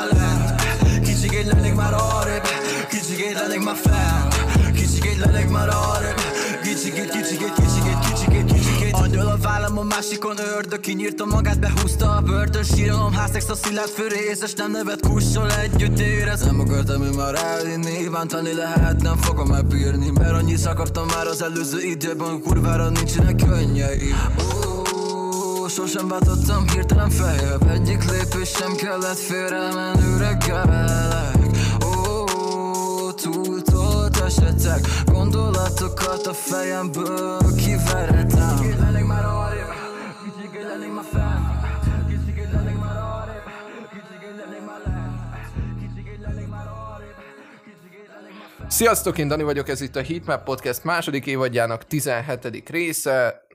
már 0.00 0.12
lent 0.12 0.62
Kicsit 1.04 1.52
lennék 1.52 1.74
már 1.74 1.94
arrébb 1.94 2.42
Kicsit 2.88 3.32
lennék 3.32 3.64
már 3.64 3.76
fent 3.76 4.34
Kicsit 4.74 5.16
lennék 5.24 5.48
már 5.48 5.68
arrébb 5.68 6.20
Kicsit, 6.62 6.92
kicsit, 6.92 7.54
kicsit, 7.54 7.98
kicsit, 7.98 8.44
kicsit 8.44 8.92
Angyal 8.92 9.26
a 9.26 9.36
vállam 9.36 9.78
a 9.78 9.82
másikon 9.82 10.38
ördög 10.56 10.80
Kinyírta 10.80 11.24
magát, 11.24 11.60
behúzta 11.60 12.16
a 12.16 12.20
börtön 12.20 12.62
Síralom, 12.62 13.12
házszex 13.12 13.48
a 13.48 13.54
szilárd 13.54 13.88
főrészes 13.88 14.52
Nem 14.52 14.70
nevet 14.70 15.00
kussol 15.00 15.52
együtt 15.52 15.98
érez. 15.98 16.44
Nem 16.44 16.60
akartam 16.60 17.02
én 17.02 17.10
már 17.16 17.34
elvinni 17.34 18.08
Bántani 18.08 18.54
lehet, 18.54 19.02
nem 19.02 19.16
fogom 19.16 19.48
megbírni 19.48 20.10
Mert 20.10 20.32
annyi 20.32 20.54
akartam 20.64 21.06
már 21.06 21.26
az 21.26 21.42
előző 21.42 21.82
időben 21.82 22.40
Kurvára 22.42 22.88
nincsenek 22.88 23.36
könnyei 23.36 24.14
sosem 25.70 26.08
váltottam 26.08 26.68
hirtelen 26.68 27.10
feljebb. 27.10 27.70
Egyik 27.70 28.10
lépés 28.10 28.48
sem 28.48 28.74
kellett 28.74 29.18
félre 29.18 29.74
menőre 29.74 30.36
kelek 30.36 31.36
Ó, 31.84 32.24
túl 33.12 33.62
tolt 33.62 34.16
esetek. 34.16 34.80
Gondolatokat 35.04 36.26
a 36.26 36.32
fejemből 36.32 37.38
kiveretem. 37.56 38.56
Kicsit 38.60 38.78
lennék 38.78 39.06
már 39.06 39.24
arrébb. 39.24 39.72
Kicsit 40.24 40.62
lennék 40.62 40.94
már 40.94 41.04
fenn 41.12 41.42
Kicsit 42.08 42.52
lennék 42.52 42.78
már 42.78 42.96
arrébb. 42.96 43.44
Kicsit 43.90 44.36
lennék 44.40 44.66
már 44.66 44.78
Sziasztok, 48.68 49.18
én 49.18 49.28
Dani 49.28 49.42
vagyok, 49.42 49.68
ez 49.68 49.80
itt 49.80 49.96
a 49.96 50.02
Heatmap 50.02 50.44
Podcast 50.44 50.84
második 50.84 51.26
évadjának 51.26 51.86
17. 51.86 52.68
része. 52.70 53.48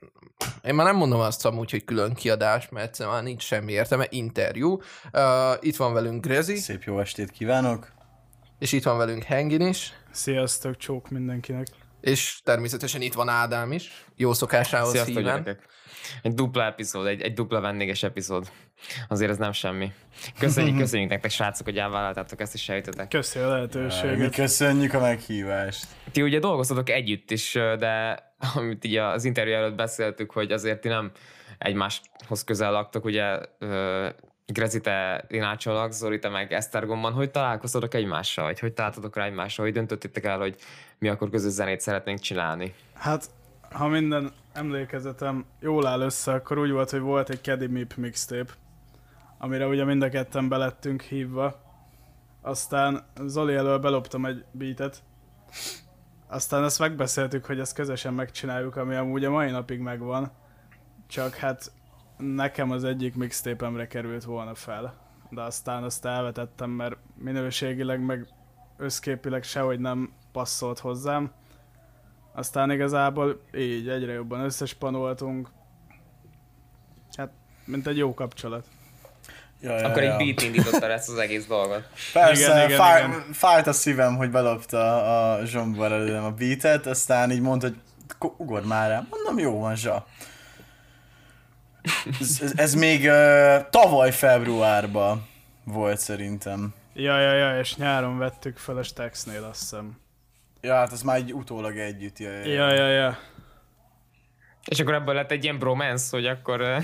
Én 0.62 0.74
már 0.74 0.86
nem 0.86 0.96
mondom 0.96 1.20
azt 1.20 1.46
amúgy, 1.46 1.70
hogy 1.70 1.84
külön 1.84 2.14
kiadás, 2.14 2.68
mert 2.68 2.98
már 2.98 3.22
nincs 3.22 3.42
semmi 3.42 3.72
értelme, 3.72 4.06
interjú. 4.10 4.80
Uh, 5.12 5.22
itt 5.60 5.76
van 5.76 5.92
velünk 5.92 6.24
Grezi. 6.24 6.56
Szép 6.56 6.82
jó 6.82 7.00
estét 7.00 7.30
kívánok. 7.30 7.92
És 8.58 8.72
itt 8.72 8.84
van 8.84 8.96
velünk 8.96 9.22
Hengin 9.22 9.60
is. 9.60 9.92
Sziasztok, 10.10 10.76
csók 10.76 11.10
mindenkinek. 11.10 11.66
És 12.00 12.40
természetesen 12.44 13.00
itt 13.00 13.14
van 13.14 13.28
Ádám 13.28 13.72
is, 13.72 14.04
jó 14.16 14.32
szokásához 14.32 14.90
Sziasztok, 14.90 15.16
híven. 15.16 15.42
Gyerekek. 15.42 15.66
Egy 16.22 16.34
dupla 16.34 16.64
epizód, 16.64 17.06
egy, 17.06 17.20
egy 17.20 17.32
dupla 17.32 17.60
vendéges 17.60 18.02
epizód. 18.02 18.50
Azért 19.08 19.30
ez 19.30 19.36
nem 19.36 19.52
semmi. 19.52 19.92
Köszönjük, 20.38 20.78
köszönjük 20.82 21.10
nektek, 21.10 21.30
srácok, 21.30 21.66
hogy 21.66 21.78
elvállaltátok 21.78 22.40
ezt, 22.40 22.54
és 22.54 22.62
sejtetek. 22.62 23.08
Köszi 23.08 23.38
a 23.38 23.44
Mi 23.46 23.50
lehetőséget. 23.52 24.34
köszönjük 24.34 24.94
a 24.94 25.00
meghívást. 25.00 25.86
Ti 26.12 26.22
ugye 26.22 26.38
dolgoztatok 26.38 26.90
együtt 26.90 27.30
is, 27.30 27.52
de 27.78 28.24
amit 28.54 28.84
így 28.84 28.96
az 28.96 29.24
interjú 29.24 29.54
előtt 29.54 29.76
beszéltük, 29.76 30.30
hogy 30.30 30.52
azért 30.52 30.80
ti 30.80 30.88
nem 30.88 31.10
egymáshoz 31.58 32.44
közel 32.44 32.72
laktok, 32.72 33.04
ugye 33.04 33.38
Grezi, 34.46 34.80
te 34.80 35.24
Rinácsolak, 35.28 35.92
Zori, 35.92 36.18
te 36.18 36.28
meg 36.28 36.52
Esztergomban, 36.52 37.12
hogy 37.12 37.30
találkoztatok 37.30 37.94
egymással, 37.94 38.44
vagy 38.44 38.58
hogy 38.58 38.72
találtatok 38.72 39.16
rá 39.16 39.24
egymással, 39.24 39.64
hogy 39.64 39.74
döntöttétek 39.74 40.24
el, 40.24 40.38
hogy 40.38 40.56
mi 40.98 41.08
akkor 41.08 41.30
közös 41.30 41.52
zenét 41.52 41.80
szeretnénk 41.80 42.18
csinálni? 42.18 42.74
Hát, 42.94 43.30
ha 43.70 43.88
minden 43.88 44.32
emlékezetem 44.56 45.44
jól 45.60 45.86
áll 45.86 46.00
össze, 46.00 46.32
akkor 46.32 46.58
úgy 46.58 46.70
volt, 46.70 46.90
hogy 46.90 47.00
volt 47.00 47.30
egy 47.30 47.42
Caddy 47.42 47.66
Mip 47.66 47.94
mixtape, 47.94 48.52
amire 49.38 49.66
ugye 49.66 49.84
mind 49.84 50.02
a 50.02 50.08
ketten 50.08 50.48
belettünk 50.48 51.02
hívva. 51.02 51.60
Aztán 52.40 53.04
Zoli 53.24 53.54
elől 53.54 53.78
beloptam 53.78 54.26
egy 54.26 54.44
beatet, 54.50 55.02
aztán 56.26 56.64
ezt 56.64 56.78
megbeszéltük, 56.78 57.44
hogy 57.44 57.60
ezt 57.60 57.74
közösen 57.74 58.14
megcsináljuk, 58.14 58.76
ami 58.76 58.94
amúgy 58.94 59.24
a 59.24 59.30
mai 59.30 59.50
napig 59.50 59.80
megvan. 59.80 60.30
Csak 61.06 61.34
hát 61.34 61.72
nekem 62.18 62.70
az 62.70 62.84
egyik 62.84 63.14
mixtape-emre 63.14 63.86
került 63.86 64.24
volna 64.24 64.54
fel. 64.54 64.94
De 65.30 65.42
aztán 65.42 65.82
azt 65.82 66.04
elvetettem, 66.04 66.70
mert 66.70 66.96
minőségileg 67.14 68.04
meg 68.04 68.28
összképileg 68.76 69.42
sehogy 69.42 69.78
nem 69.78 70.12
passzolt 70.32 70.78
hozzám. 70.78 71.32
Aztán 72.36 72.70
igazából 72.70 73.40
így 73.54 73.88
egyre 73.88 74.12
jobban 74.12 74.40
összespanoltunk. 74.40 75.48
Hát, 77.16 77.30
mint 77.64 77.86
egy 77.86 77.96
jó 77.96 78.14
kapcsolat. 78.14 78.66
Ja, 79.60 79.78
ja, 79.78 79.86
Akkor 79.88 80.02
egy 80.02 80.08
ja. 80.08 80.16
beat 80.16 80.42
indította 80.42 80.86
ezt 80.86 81.08
az 81.08 81.16
egész 81.18 81.46
dolgot. 81.46 81.82
Persze, 82.12 82.52
Igen, 82.54 82.64
igen, 82.66 82.78
fáj, 82.78 83.04
igen. 83.04 83.32
fájt 83.32 83.66
a 83.66 83.72
szívem, 83.72 84.16
hogy 84.16 84.30
belopta 84.30 85.32
a 85.32 85.44
zsombor 85.44 85.92
előlem 85.92 86.24
a 86.24 86.30
beatet, 86.30 86.86
aztán 86.86 87.30
így 87.30 87.40
mondta, 87.40 87.66
hogy 87.66 87.76
"Ko- 88.18 88.34
ugor 88.38 88.64
már 88.64 88.90
rá. 88.90 89.06
Mondom, 89.10 89.38
jó 89.38 89.60
van, 89.60 89.76
zsa. 89.76 90.06
Ez, 92.20 92.38
ez, 92.42 92.52
ez 92.56 92.74
még 92.74 93.04
uh, 93.04 93.68
tavaly 93.70 94.12
februárban 94.12 95.26
volt 95.64 95.98
szerintem. 95.98 96.74
Ja, 96.94 97.20
ja, 97.20 97.32
ja, 97.32 97.58
és 97.58 97.76
nyáron 97.76 98.18
vettük 98.18 98.56
fel 98.58 98.76
a 98.76 98.82
Staxnél, 98.82 99.44
azt 99.44 99.60
hiszem. 99.60 99.98
Ja, 100.66 100.74
hát 100.74 100.92
az 100.92 101.02
már 101.02 101.16
egy 101.16 101.32
utólag 101.32 101.76
együtt. 101.76 102.18
Ja, 102.18 102.30
ja, 102.30 102.46
Ja, 102.46 102.74
ja, 102.74 102.88
ja. 102.88 103.18
És 104.64 104.80
akkor 104.80 104.94
ebből 104.94 105.14
lett 105.14 105.30
egy 105.30 105.44
ilyen 105.44 105.58
bromance, 105.58 106.04
hogy 106.10 106.26
akkor, 106.26 106.60
ö, 106.60 106.76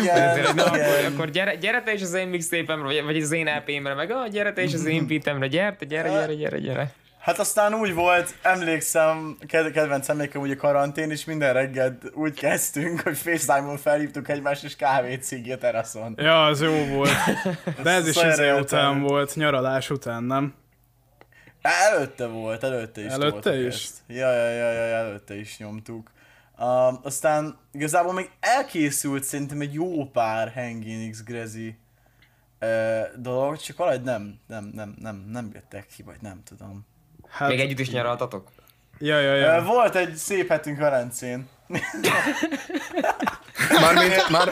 Igen, 0.00 0.30
hogy 0.30 0.40
azért, 0.40 0.54
na, 0.54 0.64
akkor, 0.64 0.78
igen. 0.78 1.12
akkor 1.12 1.30
gyere, 1.30 1.54
gyere 1.54 1.82
te 1.82 1.92
is 1.92 2.02
az 2.02 2.14
én 2.14 2.28
mixtape-emre, 2.28 2.84
vagy, 2.84 3.04
vagy 3.04 3.16
az 3.16 3.32
én 3.32 3.46
EP-mre, 3.46 3.94
meg 3.94 4.10
ah, 4.10 4.28
gyere 4.28 4.52
te 4.52 4.62
is 4.62 4.74
az 4.74 4.84
én 4.84 5.06
beatemre, 5.06 5.46
gyere, 5.46 5.76
gyere, 5.88 6.08
gyere, 6.08 6.34
gyere, 6.34 6.58
gyere. 6.58 6.92
Hát 7.18 7.38
aztán 7.38 7.74
úgy 7.74 7.94
volt, 7.94 8.34
emlékszem, 8.42 9.36
ked- 9.46 9.72
kedvenc 9.72 10.08
emlékem 10.08 10.40
ugye 10.40 10.54
karantén, 10.54 11.10
és 11.10 11.24
minden 11.24 11.52
reggel 11.52 11.98
úgy 12.14 12.34
kezdtünk, 12.34 13.00
hogy 13.00 13.16
FaceTime-on 13.16 13.76
felhívtuk 13.76 14.28
egymást, 14.28 14.64
és 14.64 14.76
kávét 14.76 15.22
cigi 15.22 15.52
a 15.52 15.58
teraszon. 15.58 16.14
Ja, 16.16 16.44
az 16.44 16.62
jó 16.62 16.84
volt. 16.84 17.10
De 17.82 17.90
ez 17.90 18.08
is 18.08 18.14
Szóval 18.14 18.30
izé 18.30 18.50
után 18.50 19.00
volt, 19.00 19.34
nyaralás 19.34 19.90
után, 19.90 20.24
nem? 20.24 20.54
Előtte 21.64 22.26
volt, 22.26 22.62
előtte 22.62 23.04
is 23.04 23.12
Előtte 23.12 23.56
is? 23.60 23.74
Ezt. 23.74 24.02
Ja, 24.06 24.32
ja, 24.32 24.48
ja, 24.48 24.72
ja, 24.72 24.96
előtte 24.96 25.34
is 25.34 25.58
nyomtuk. 25.58 26.10
Uh, 26.58 27.04
aztán 27.04 27.58
igazából 27.72 28.12
még 28.12 28.30
elkészült 28.40 29.24
szerintem 29.24 29.60
egy 29.60 29.74
jó 29.74 30.04
pár 30.06 30.52
Hangin 30.52 31.10
X 31.10 31.22
Grezi 31.22 31.78
uh, 32.60 32.68
dolog, 33.16 33.56
csak 33.56 33.76
valahogy 33.76 34.02
nem, 34.02 34.40
nem, 34.46 34.70
nem, 34.74 34.94
nem, 35.00 35.24
nem 35.30 35.50
jöttek 35.52 35.86
ki, 35.96 36.02
vagy 36.02 36.16
nem 36.20 36.42
tudom. 36.44 36.86
Hát, 37.28 37.48
Még 37.48 37.60
együtt 37.60 37.78
is 37.78 37.90
nyaraltatok? 37.90 38.48
Ja, 38.98 39.18
ja, 39.18 39.32
Uh, 39.32 39.40
ja. 39.40 39.62
volt 39.62 39.94
egy 39.94 40.14
szép 40.14 40.48
hetünk 40.48 40.78
Velencén. 40.78 41.48
Mármint, 43.80 44.28
már, 44.36 44.48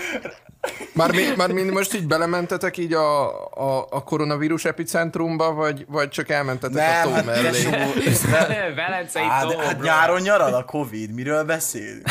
mármint, 0.92 1.36
mármint 1.36 1.70
most 1.70 1.94
így 1.94 2.06
belementetek 2.06 2.76
így 2.76 2.92
a, 2.92 3.44
a, 3.50 3.86
a 3.90 4.04
koronavírus 4.04 4.64
epicentrumba, 4.64 5.52
vagy, 5.52 5.84
vagy 5.88 6.08
csak 6.08 6.28
elmentetek 6.28 7.00
a 7.00 7.02
tó 7.02 7.10
hát 7.10 7.24
mellé? 7.24 7.50
tesó, 7.50 7.70
Velencei 8.74 9.22
hát, 9.22 9.46
tó, 9.46 9.58
hát 9.58 9.76
bro. 9.76 9.86
nyáron 9.86 10.20
nyaral 10.20 10.54
a 10.54 10.64
Covid, 10.64 11.10
miről 11.10 11.44
beszélünk? 11.44 12.06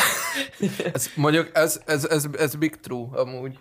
Ez, 0.92 1.10
mondjuk 1.14 1.50
ez, 1.52 1.80
ez, 1.86 2.04
ez, 2.04 2.26
ez 2.38 2.54
big 2.54 2.80
true 2.80 3.06
amúgy. 3.12 3.58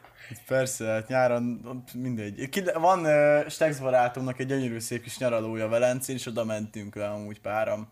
Persze, 0.47 0.85
hát 0.85 1.07
nyáron 1.07 1.61
mindegy. 1.93 2.49
Van 2.73 3.05
uh, 3.05 3.49
Stex 3.49 3.77
barátomnak 3.77 4.39
egy 4.39 4.47
gyönyörű 4.47 4.79
szép 4.79 5.03
kis 5.03 5.17
nyaralója 5.17 5.67
Velencén, 5.67 6.15
és 6.15 6.25
oda 6.25 6.45
mentünk 6.45 6.95
le 6.95 7.07
amúgy 7.07 7.39
páram. 7.41 7.91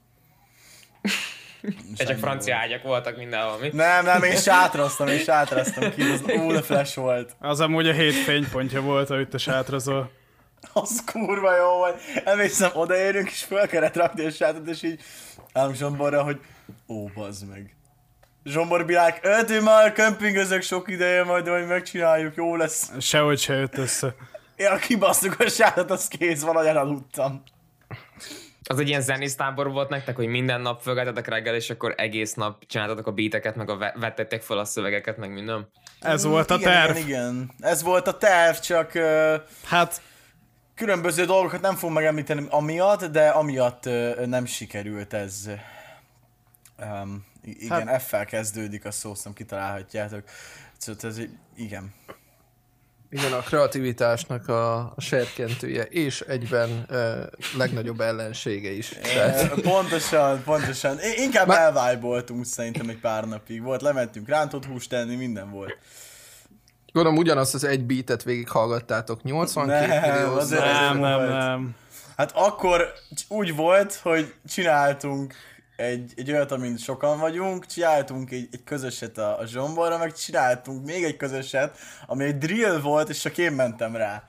Csak 1.95 2.17
francia 2.17 2.55
ágyak 2.55 2.83
voltak 2.83 3.17
mindenhol, 3.17 3.57
mi? 3.57 3.69
Nem, 3.73 4.05
nem, 4.05 4.23
én 4.23 4.35
sátraztam, 4.35 5.07
én 5.07 5.19
sátraztam 5.19 5.93
ki, 5.93 6.01
az 6.01 6.23
óle 6.39 6.61
flash 6.61 6.95
volt. 6.95 7.35
Az 7.39 7.59
amúgy 7.59 7.87
a 7.87 7.93
hét 7.93 8.13
fénypontja 8.13 8.81
volt, 8.81 9.09
ahogy 9.09 9.29
te 9.29 9.37
sátrazol. 9.37 10.11
Az 10.73 11.03
kurva 11.05 11.55
jó 11.55 11.67
volt. 11.77 12.01
Emlékszem, 12.23 12.69
odaérünk, 12.73 13.29
és 13.29 13.43
föl 13.43 13.67
kellett 13.67 13.95
rakni 13.95 14.25
a 14.25 14.29
sátrat, 14.29 14.67
és 14.67 14.83
így 14.83 15.01
állunk 15.53 15.75
Zsomborra, 15.75 16.23
hogy 16.23 16.39
ó, 16.87 17.05
bazd 17.05 17.49
meg. 17.49 17.75
Zsombor 18.43 18.85
Bilák, 18.85 19.19
öt 19.21 19.61
már 19.61 19.91
kempingözök 19.91 20.61
sok 20.61 20.89
ideje, 20.89 21.23
majd 21.23 21.47
majd 21.47 21.67
megcsináljuk, 21.67 22.35
jó 22.35 22.55
lesz. 22.55 22.91
Sehogy 22.99 23.39
se 23.39 23.53
jött 23.53 23.77
össze. 23.77 24.15
Ja, 24.57 24.75
kibasztuk 24.75 25.39
a 25.39 25.49
sátrat, 25.49 25.91
az 25.91 26.07
kész, 26.07 26.41
valahogy 26.41 26.67
elaludtam. 26.67 27.43
Az 28.71 28.79
egy 28.79 28.87
ilyen 28.87 29.01
zenésztábor 29.01 29.71
volt 29.71 29.89
nektek, 29.89 30.15
hogy 30.15 30.27
minden 30.27 30.61
nap 30.61 30.81
fölgeltetek 30.81 31.27
reggel, 31.27 31.55
és 31.55 31.69
akkor 31.69 31.93
egész 31.97 32.33
nap 32.33 32.65
csináltatok 32.65 33.07
a 33.07 33.11
beateket, 33.11 33.55
meg 33.55 33.69
a 33.69 33.77
ve- 33.77 33.95
vettettek 33.99 34.41
fel 34.41 34.57
a 34.57 34.65
szövegeket, 34.65 35.17
meg 35.17 35.33
minden. 35.33 35.69
Ez 35.99 36.23
volt 36.23 36.51
a 36.51 36.55
igen, 36.55 36.71
terv. 36.71 36.97
Igen, 36.97 37.07
igen. 37.07 37.51
Ez 37.59 37.83
volt 37.83 38.07
a 38.07 38.17
terv, 38.17 38.55
csak 38.55 38.91
uh, 38.95 39.35
Hát, 39.65 40.01
különböző 40.75 41.25
dolgokat 41.25 41.61
nem 41.61 41.75
fogom 41.75 41.93
megemlíteni 41.93 42.45
amiatt, 42.49 43.05
de 43.05 43.29
amiatt 43.29 43.89
nem 44.25 44.45
sikerült 44.45 45.13
ez. 45.13 45.49
Um, 46.77 47.25
igen, 47.43 47.87
hát... 47.87 48.01
F-fel 48.01 48.25
kezdődik 48.25 48.85
a 48.85 48.91
szó, 48.91 49.13
nem 49.23 49.33
kitalálhatjátok. 49.33 50.23
Szóval 50.77 51.09
ez, 51.09 51.21
igen. 51.55 51.93
Igen, 53.11 53.31
a 53.33 53.39
kreativitásnak 53.39 54.47
a, 54.47 54.93
serkentője, 54.97 55.83
és 55.83 56.21
egyben 56.21 56.85
ö, 56.89 57.23
legnagyobb 57.57 57.99
ellensége 57.99 58.71
is. 58.71 58.89
Tehát, 58.89 59.41
Eh, 59.41 59.49
Pontosan, 59.61 60.43
pontosan. 60.43 60.97
Inkább 61.17 61.47
Ma- 61.47 61.57
elvájboltunk 61.57 62.45
szerintem 62.45 62.89
egy 62.89 62.99
pár 62.99 63.27
napig. 63.27 63.61
Volt, 63.61 63.81
lementünk 63.81 64.27
rántott 64.27 64.65
húst 64.65 64.89
tenni, 64.89 65.15
minden 65.15 65.51
volt. 65.51 65.77
Gondolom 66.91 67.17
ugyanazt 67.17 67.53
az 67.53 67.63
egy 67.63 67.83
beatet 67.85 68.23
végighallgattátok 68.23 69.23
82 69.23 69.87
Nem, 69.87 70.11
millió 70.11 70.35
Nem, 70.49 70.99
nem, 70.99 71.17
volt. 71.17 71.29
nem. 71.29 71.75
Hát 72.17 72.31
akkor 72.35 72.93
úgy 73.27 73.55
volt, 73.55 73.93
hogy 73.93 74.33
csináltunk 74.47 75.33
egy, 75.79 76.13
egy 76.15 76.31
olyat, 76.31 76.51
amint 76.51 76.79
sokan 76.79 77.19
vagyunk, 77.19 77.65
csináltunk 77.65 78.31
egy, 78.31 78.47
egy 78.51 78.63
közöset 78.63 79.17
a, 79.17 79.39
a 79.39 79.45
zsomborra, 79.45 79.97
meg 79.97 80.13
csináltunk 80.13 80.85
még 80.85 81.03
egy 81.03 81.17
közöset, 81.17 81.77
ami 82.07 82.23
egy 82.23 82.37
drill 82.37 82.79
volt, 82.79 83.09
és 83.09 83.19
csak 83.19 83.37
én 83.37 83.51
mentem 83.51 83.95
rá. 83.95 84.23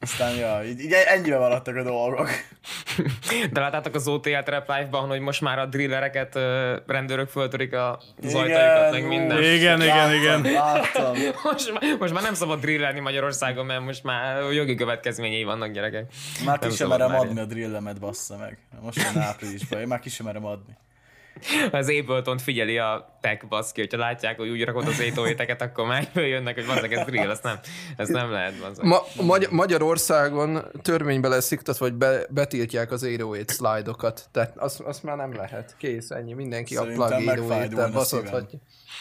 Aztán, 0.00 0.34
ja, 0.34 0.64
így, 0.64 0.80
így 0.80 0.92
ennyibe 0.92 1.38
maradtak 1.38 1.76
a 1.76 1.82
dolgok. 1.82 2.28
De 3.52 3.60
láttátok 3.60 3.94
az 3.94 4.08
OTL 4.08 4.38
Trap 4.44 4.68
Live-ban, 4.68 5.08
hogy 5.08 5.20
most 5.20 5.40
már 5.40 5.58
a 5.58 5.66
drillereket 5.66 6.34
rendőrök 6.86 7.28
föltörik 7.28 7.72
a 7.74 8.00
ajtajukat, 8.22 8.90
meg 8.90 9.06
minden. 9.06 9.42
Igen, 9.42 9.80
igen, 9.82 9.86
láttam, 9.96 10.14
igen. 10.14 10.52
Láttam. 10.52 11.14
Most, 11.42 11.72
már- 11.72 11.98
most 11.98 12.12
már 12.12 12.22
nem 12.22 12.34
szabad 12.34 12.60
drillerni 12.60 13.00
Magyarországon, 13.00 13.66
mert 13.66 13.80
most 13.84 14.04
már 14.04 14.52
jogi 14.52 14.74
következményei 14.74 15.44
vannak 15.44 15.70
gyerekek. 15.72 16.04
Már 16.44 16.58
ki 16.58 16.70
sem 16.70 16.88
merem 16.88 17.14
adni 17.14 17.40
a 17.40 17.44
drillemet, 17.44 18.00
bassza 18.00 18.36
meg. 18.36 18.58
Most 18.80 19.12
van 19.12 19.22
áprilisban, 19.22 19.80
én 19.80 19.86
már 19.86 20.00
ki 20.00 20.08
sem 20.08 20.26
merem 20.26 20.44
adni. 20.44 20.76
Az 21.70 21.88
ableton 21.88 22.38
figyeli 22.38 22.78
a 22.78 23.18
tech 23.20 23.46
baszki, 23.48 23.80
hogyha 23.80 23.98
látják, 23.98 24.36
hogy 24.36 24.48
úgy 24.48 24.64
rakod 24.64 24.86
az 24.86 24.96
808-eket, 24.98 25.60
akkor 25.60 25.86
már 25.86 26.08
jönnek, 26.14 26.54
hogy 26.54 26.66
bazzak, 26.66 26.92
ez 26.92 27.06
drill, 27.06 27.30
ezt 27.30 27.42
nem, 27.42 27.58
ezt 27.96 28.10
nem 28.10 28.30
lehet, 28.30 28.58
bazzak. 28.60 28.84
Ma, 28.84 28.98
Magy- 29.22 29.50
Magyarországon 29.50 30.64
törvénybe 30.82 31.28
lesz 31.28 31.50
iktatva, 31.50 31.84
hogy 31.84 31.94
be, 31.94 32.26
betiltják 32.30 32.90
az 32.90 33.02
808 33.02 33.52
slide-okat. 33.52 34.28
Tehát 34.32 34.56
azt, 34.56 34.80
azt 34.80 35.02
már 35.02 35.16
nem 35.16 35.34
lehet. 35.34 35.74
Kész, 35.78 36.10
ennyi. 36.10 36.32
Mindenki 36.32 36.74
Szerintem 36.74 37.00
a 37.02 37.06
plug 37.06 37.24
megfájdulna 37.24 37.88
808 37.88 38.06
szívem. 38.06 38.22
baszhatja. 38.30 38.58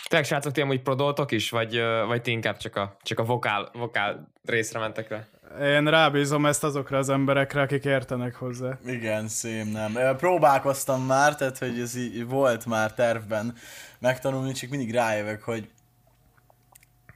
Tényleg 0.07 0.27
srácok, 0.27 0.51
ti 0.51 0.61
amúgy 0.61 0.81
prodoltok 0.81 1.31
is, 1.31 1.49
vagy, 1.49 1.81
vagy 2.07 2.21
ti 2.21 2.31
inkább 2.31 2.57
csak 2.57 2.75
a, 2.75 2.97
csak 3.03 3.19
a 3.19 3.23
vokál, 3.23 3.69
vokál 3.73 4.31
részre 4.45 4.79
mentek 4.79 5.09
le? 5.09 5.27
Én 5.61 5.89
rábízom 5.89 6.45
ezt 6.45 6.63
azokra 6.63 6.97
az 6.97 7.09
emberekre, 7.09 7.61
akik 7.61 7.85
értenek 7.85 8.35
hozzá. 8.35 8.77
Igen, 8.85 9.27
szém 9.27 9.67
nem. 9.67 10.17
Próbálkoztam 10.17 11.05
már, 11.05 11.35
tehát 11.35 11.57
hogy 11.57 11.79
ez 11.79 11.95
így 11.95 12.27
volt 12.27 12.65
már 12.65 12.93
tervben 12.93 13.55
megtanulni, 13.99 14.51
csak 14.51 14.69
mindig 14.69 14.93
rájövök, 14.93 15.41
hogy 15.41 15.69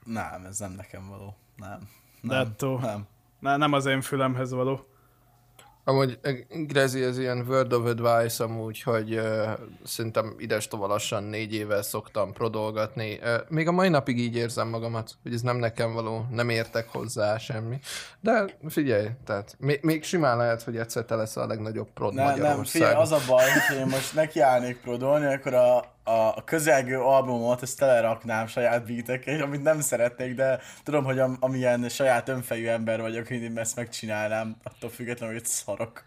nem, 0.04 0.44
ez 0.48 0.58
nem 0.58 0.72
nekem 0.72 1.08
való. 1.08 1.36
Nem. 1.56 1.88
Nem. 2.20 2.44
Dettó. 2.44 2.78
nem. 2.78 3.06
Ne, 3.38 3.56
nem 3.56 3.72
az 3.72 3.86
én 3.86 4.00
fülemhez 4.00 4.50
való. 4.50 4.86
Amúgy 5.86 6.18
eh, 6.22 6.34
Grezi, 6.66 7.02
ez 7.02 7.18
ilyen 7.18 7.44
word 7.48 7.72
of 7.72 7.86
advice 7.86 8.44
amúgy, 8.44 8.82
hogy 8.82 9.14
uh, 9.14 9.50
szerintem 9.84 10.34
ides 10.38 10.68
lassan 10.70 11.22
négy 11.22 11.54
éve 11.54 11.82
szoktam 11.82 12.32
prodolgatni. 12.32 13.18
Uh, 13.22 13.34
még 13.48 13.68
a 13.68 13.72
mai 13.72 13.88
napig 13.88 14.18
így 14.18 14.36
érzem 14.36 14.68
magamat, 14.68 15.10
hogy 15.22 15.32
ez 15.32 15.40
nem 15.40 15.56
nekem 15.56 15.92
való, 15.92 16.26
nem 16.30 16.48
értek 16.48 16.88
hozzá 16.88 17.38
semmi. 17.38 17.78
De 18.20 18.44
figyelj, 18.68 19.08
tehát 19.24 19.56
még, 19.58 19.78
még 19.82 20.04
simán 20.04 20.36
lehet, 20.36 20.62
hogy 20.62 20.76
egyszer 20.76 21.04
te 21.04 21.14
lesz 21.14 21.36
a 21.36 21.46
legnagyobb 21.46 21.88
prod 21.94 22.14
Ne, 22.14 22.36
nem, 22.36 22.64
figyelj, 22.64 22.94
az 22.94 23.12
a 23.12 23.18
baj, 23.26 23.44
hogy 23.68 23.76
én 23.76 23.86
most 23.86 24.14
nekiállnék 24.14 24.80
prodolni, 24.80 25.34
akkor 25.34 25.54
a, 25.54 25.93
a, 26.04 26.44
közelgő 26.44 27.00
albumot 27.00 27.62
ezt 27.62 27.78
teleraknám 27.78 28.46
saját 28.46 28.86
beatekkel, 28.86 29.42
amit 29.42 29.62
nem 29.62 29.80
szeretnék, 29.80 30.34
de 30.34 30.60
tudom, 30.82 31.04
hogy 31.04 31.18
am, 31.18 31.36
amilyen 31.40 31.88
saját 31.88 32.28
önfejű 32.28 32.66
ember 32.66 33.00
vagyok, 33.00 33.30
én 33.30 33.58
ezt 33.58 33.76
megcsinálnám, 33.76 34.56
attól 34.62 34.90
függetlenül, 34.90 35.34
hogy 35.34 35.44
szarok. 35.44 36.04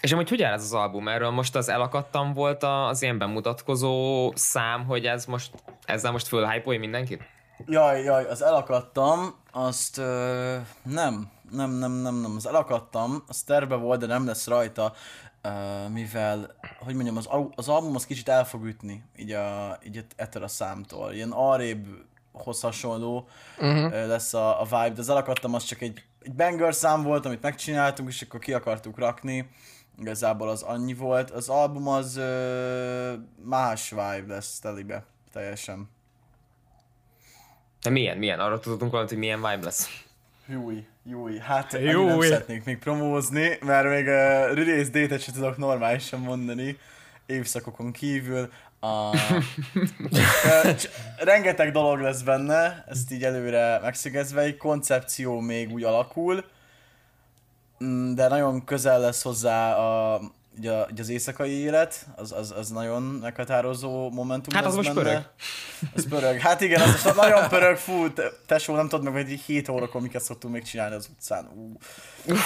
És 0.00 0.12
amúgy 0.12 0.28
hogy 0.28 0.42
áll 0.42 0.52
ez 0.52 0.62
az 0.62 0.72
album? 0.72 1.08
Erről 1.08 1.30
most 1.30 1.56
az 1.56 1.68
elakadtam 1.68 2.34
volt 2.34 2.62
az 2.62 3.02
ilyen 3.02 3.18
bemutatkozó 3.18 4.32
szám, 4.34 4.84
hogy 4.84 5.04
ez 5.04 5.24
most, 5.24 5.50
ezzel 5.84 6.12
most 6.12 6.28
fölhypolja 6.28 6.80
mindenkit? 6.80 7.22
Jaj, 7.66 8.02
jaj, 8.02 8.24
az 8.24 8.42
elakadtam, 8.42 9.34
azt 9.52 9.98
ö, 9.98 10.56
nem, 10.82 11.30
nem, 11.50 11.70
nem, 11.70 11.92
nem, 11.92 12.14
nem, 12.14 12.32
az 12.36 12.46
elakadtam, 12.46 13.24
az 13.28 13.42
terve 13.42 13.74
volt, 13.74 14.00
de 14.00 14.06
nem 14.06 14.26
lesz 14.26 14.46
rajta, 14.46 14.92
mivel, 15.92 16.54
hogy 16.78 16.94
mondjam, 16.94 17.16
az, 17.16 17.28
az 17.54 17.68
album 17.68 17.94
az 17.94 18.06
kicsit 18.06 18.28
el 18.28 18.44
fog 18.44 18.64
ütni, 18.64 19.02
így, 19.16 19.32
a, 19.32 19.78
így 19.86 20.04
ettől 20.16 20.42
a 20.42 20.48
számtól. 20.48 21.12
Ilyen 21.12 21.30
arrébb 21.30 21.86
hoz 22.32 22.60
hasonló 22.60 23.28
uh-huh. 23.58 24.06
lesz 24.06 24.34
a, 24.34 24.60
a 24.60 24.64
vibe, 24.64 24.90
de 24.90 25.00
az 25.00 25.08
elakadtam, 25.08 25.54
az 25.54 25.64
csak 25.64 25.80
egy, 25.80 26.04
egy 26.22 26.32
banger 26.32 26.74
szám 26.74 27.02
volt, 27.02 27.26
amit 27.26 27.42
megcsináltunk, 27.42 28.08
és 28.08 28.22
akkor 28.22 28.40
ki 28.40 28.52
akartuk 28.52 28.98
rakni. 28.98 29.50
Igazából 29.98 30.48
az 30.48 30.62
annyi 30.62 30.94
volt. 30.94 31.30
Az 31.30 31.48
album 31.48 31.88
az 31.88 32.16
ö, 32.16 33.14
más 33.44 33.90
vibe 33.90 34.24
lesz 34.26 34.58
telibe, 34.58 35.04
teljesen. 35.32 35.90
De 37.82 37.90
milyen, 37.90 38.18
milyen? 38.18 38.40
Arra 38.40 38.58
tudunk 38.58 38.90
valamit, 38.90 39.10
hogy 39.10 39.18
milyen 39.18 39.38
vibe 39.40 39.64
lesz. 39.64 40.06
Júj, 40.50 40.86
júj, 41.04 41.38
hát 41.38 41.72
Júj. 41.72 42.04
Nem 42.04 42.20
szeretnék 42.20 42.64
még 42.64 42.78
promózni, 42.78 43.58
mert 43.60 43.88
még 43.88 44.08
a 44.08 44.54
release 44.54 44.90
date-et 44.90 45.20
sem 45.20 45.34
tudok 45.34 45.56
normálisan 45.56 46.20
mondani, 46.20 46.78
évszakokon 47.26 47.92
kívül. 47.92 48.52
A... 48.80 49.16
Rengeteg 51.16 51.72
dolog 51.72 52.00
lesz 52.00 52.22
benne, 52.22 52.84
ezt 52.88 53.12
így 53.12 53.24
előre 53.24 53.78
megszögezve, 53.82 54.40
egy 54.40 54.56
koncepció 54.56 55.40
még 55.40 55.72
úgy 55.72 55.84
alakul, 55.84 56.44
Mm, 57.84 58.14
de 58.14 58.28
nagyon 58.28 58.64
közel 58.64 59.00
lesz 59.00 59.22
hozzá 59.22 59.76
a, 59.76 60.20
ugye, 60.58 60.84
ugye 60.90 61.02
az 61.02 61.08
éjszakai 61.08 61.50
élet, 61.50 62.06
az, 62.16 62.32
az, 62.32 62.54
az 62.56 62.68
nagyon 62.68 63.02
meghatározó 63.02 64.10
momentum 64.10 64.54
Hát 64.54 64.64
lesz 64.64 64.72
az 64.72 64.76
most 64.76 64.94
benne. 64.94 65.08
pörög. 65.08 65.24
Az 65.94 66.08
pörög. 66.08 66.38
Hát 66.38 66.60
igen, 66.60 66.80
az 66.80 67.02
most 67.04 67.16
nagyon 67.16 67.48
pörög, 67.58 67.76
fú, 67.76 68.12
te, 68.12 68.22
tesó, 68.46 68.74
nem 68.74 68.88
tudod 68.88 69.04
meg, 69.04 69.12
hogy 69.12 69.30
így 69.30 69.40
7 69.40 69.68
órakor 69.68 70.00
miket 70.00 70.22
szoktunk 70.22 70.54
még 70.54 70.62
csinálni 70.62 70.94
az 70.94 71.08
utcán. 71.12 71.48
Ú. 71.54 71.76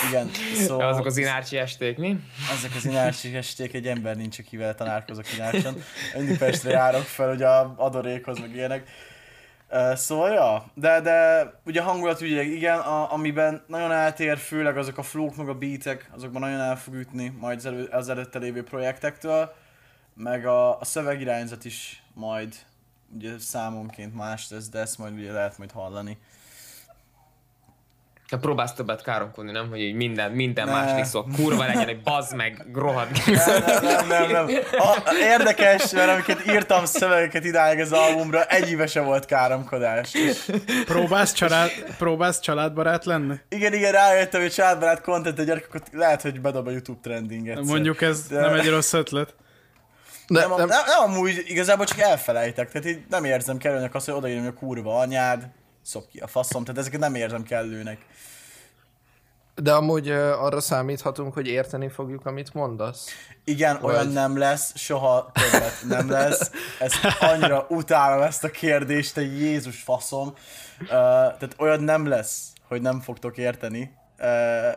Igen, 0.09 0.31
szóval... 0.55 0.89
Azok 0.89 1.07
az 1.07 1.17
inárcsi 1.17 1.57
esték, 1.57 1.99
mi? 1.99 2.19
Ezek 2.59 2.71
az 2.77 2.85
inárcsi 2.85 3.37
esték, 3.37 3.75
egy 3.75 3.87
ember 3.87 4.17
nincs, 4.17 4.39
akivel 4.39 4.75
tanárkozok 4.75 5.33
inárcson. 5.35 5.83
Mindig 6.17 6.39
Pestre 6.39 6.71
járok 6.71 7.03
fel, 7.03 7.35
ugye 7.35 7.47
a 7.47 7.75
adorékhoz, 7.77 8.39
meg 8.39 8.55
ilyenek. 8.55 8.89
Szóval, 9.95 10.33
ja, 10.33 10.71
de, 10.75 11.01
de 11.01 11.47
ugye 11.65 11.81
a 11.81 11.85
hangulat 11.85 12.21
ugye 12.21 12.43
igen, 12.43 12.79
a, 12.79 13.13
amiben 13.13 13.65
nagyon 13.67 13.93
eltér, 13.93 14.39
főleg 14.39 14.77
azok 14.77 14.99
a 14.99 15.03
flók, 15.03 15.37
meg 15.37 15.49
a 15.49 15.55
beatek, 15.55 16.11
azokban 16.15 16.41
nagyon 16.41 16.61
el 16.61 16.77
fog 16.77 16.95
ütni 16.95 17.29
majd 17.41 17.59
az, 17.59 17.67
elő, 17.67 17.85
az 17.85 18.09
előtte 18.09 18.39
lévő 18.39 18.63
projektektől, 18.63 19.55
meg 20.15 20.47
a, 20.47 20.81
a 20.81 20.85
szövegirányzat 20.85 21.65
is 21.65 22.03
majd 22.15 22.55
ugye 23.15 23.39
számonként 23.39 24.15
más 24.15 24.51
lesz, 24.51 24.69
de 24.69 24.79
ezt 24.79 24.99
majd 24.99 25.15
ugye 25.15 25.33
lehet 25.33 25.59
majd 25.59 25.71
hallani. 25.71 26.19
Te 28.33 28.39
próbálsz 28.39 28.73
többet 28.73 29.03
káromkodni, 29.03 29.51
nem? 29.51 29.69
Hogy 29.69 29.81
így 29.81 29.95
minden, 29.95 30.31
minden 30.31 30.67
Ne. 30.67 30.73
második 30.73 31.05
szó 31.05 31.25
kurva 31.37 31.65
legyen, 31.67 31.89
egy 31.89 32.03
bazd 32.03 32.37
meg, 32.37 32.67
rohadt. 32.75 33.27
Nem, 33.27 33.63
nem, 33.83 34.07
nem, 34.07 34.31
nem. 34.31 34.49
A, 34.79 35.15
érdekes, 35.21 35.91
mert 35.91 36.11
amiket 36.11 36.47
írtam 36.47 36.85
szövegeket 36.85 37.45
idáig 37.45 37.81
az 37.81 37.93
albumra, 37.93 38.45
egyéve 38.45 38.87
se 38.87 39.01
volt 39.01 39.25
káromkodás. 39.25 40.15
És 40.15 40.51
Próbálsz, 40.85 41.33
család, 41.33 41.71
próbálsz 41.99 42.41
családbarát 42.41 43.05
lenni? 43.05 43.35
igen, 43.49 43.73
igen, 43.73 43.93
rájöttem, 43.93 44.41
hogy 44.41 44.53
családbarát 44.53 45.01
content 45.01 45.39
a 45.39 45.43
gyerekeket 45.43 45.89
lehet, 45.93 46.23
hogy 46.23 46.41
bedob 46.41 46.67
a 46.67 46.71
YouTube 46.71 46.99
trendinget. 47.03 47.61
Mondjuk 47.63 48.03
ez 48.03 48.27
De- 48.29 48.41
nem 48.41 48.55
egy 48.55 48.69
rossz 48.69 48.93
ötlet. 48.93 49.35
De, 50.27 50.41
Nem, 50.41 50.49
nem, 50.49 50.59
nem, 50.59 50.69
nem, 50.69 50.81
nem, 50.87 51.11
amúgy 51.11 51.43
igazából 51.47 51.87
csak 51.87 51.99
elfelejtek, 51.99 52.71
tehát 52.71 52.89
így 52.89 53.03
nem 53.11 53.25
érzem 53.25 53.57
kellőnek 53.57 53.95
azt, 53.95 54.07
hogy 54.07 54.15
odaírom, 54.15 54.45
hogy 54.45 54.53
a 54.57 54.59
kurva 54.59 54.99
anyád, 54.99 55.47
szop 55.83 56.09
ki 56.09 56.19
a 56.19 56.27
faszom, 56.27 56.65
tehát 56.65 56.81
ezeket 56.81 57.01
nem 57.01 57.15
érzem 57.15 57.43
kellőnek. 57.43 58.07
de 59.55 59.73
amúgy 59.73 60.11
uh, 60.11 60.43
arra 60.45 60.61
számíthatunk, 60.61 61.35
hogy 61.35 61.47
érteni 61.47 61.89
fogjuk, 61.89 62.27
amit 62.27 62.55
mondasz. 62.55 63.09
Igen, 63.45 63.79
olyan 63.83 64.05
Vagy- 64.05 64.13
nem 64.13 64.39
lesz, 64.39 64.79
soha 64.79 65.31
többet 65.33 65.83
nem 65.89 66.11
lesz. 66.11 66.51
Ezt 66.79 67.05
annyira 67.21 67.67
utálom 67.69 68.23
ezt 68.23 68.45
a 68.45 68.51
kérdést, 68.51 69.15
te 69.15 69.21
Jézus 69.21 69.83
faszom. 69.83 70.29
Uh, 70.81 70.89
tehát 70.89 71.55
olyan 71.59 71.81
nem 71.81 72.07
lesz, 72.07 72.53
hogy 72.69 72.81
nem 72.81 73.01
fogtok 73.01 73.37
érteni. 73.37 73.93
Uh, 74.19 74.73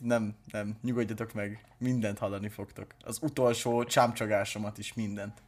nem, 0.00 0.34
nem, 0.52 0.78
nyugodjatok 0.82 1.32
meg, 1.32 1.64
mindent 1.78 2.18
hallani 2.18 2.48
fogtok. 2.48 2.86
Az 3.04 3.18
utolsó 3.20 3.84
csámcsagásomat 3.84 4.78
is, 4.78 4.94
mindent. 4.94 5.42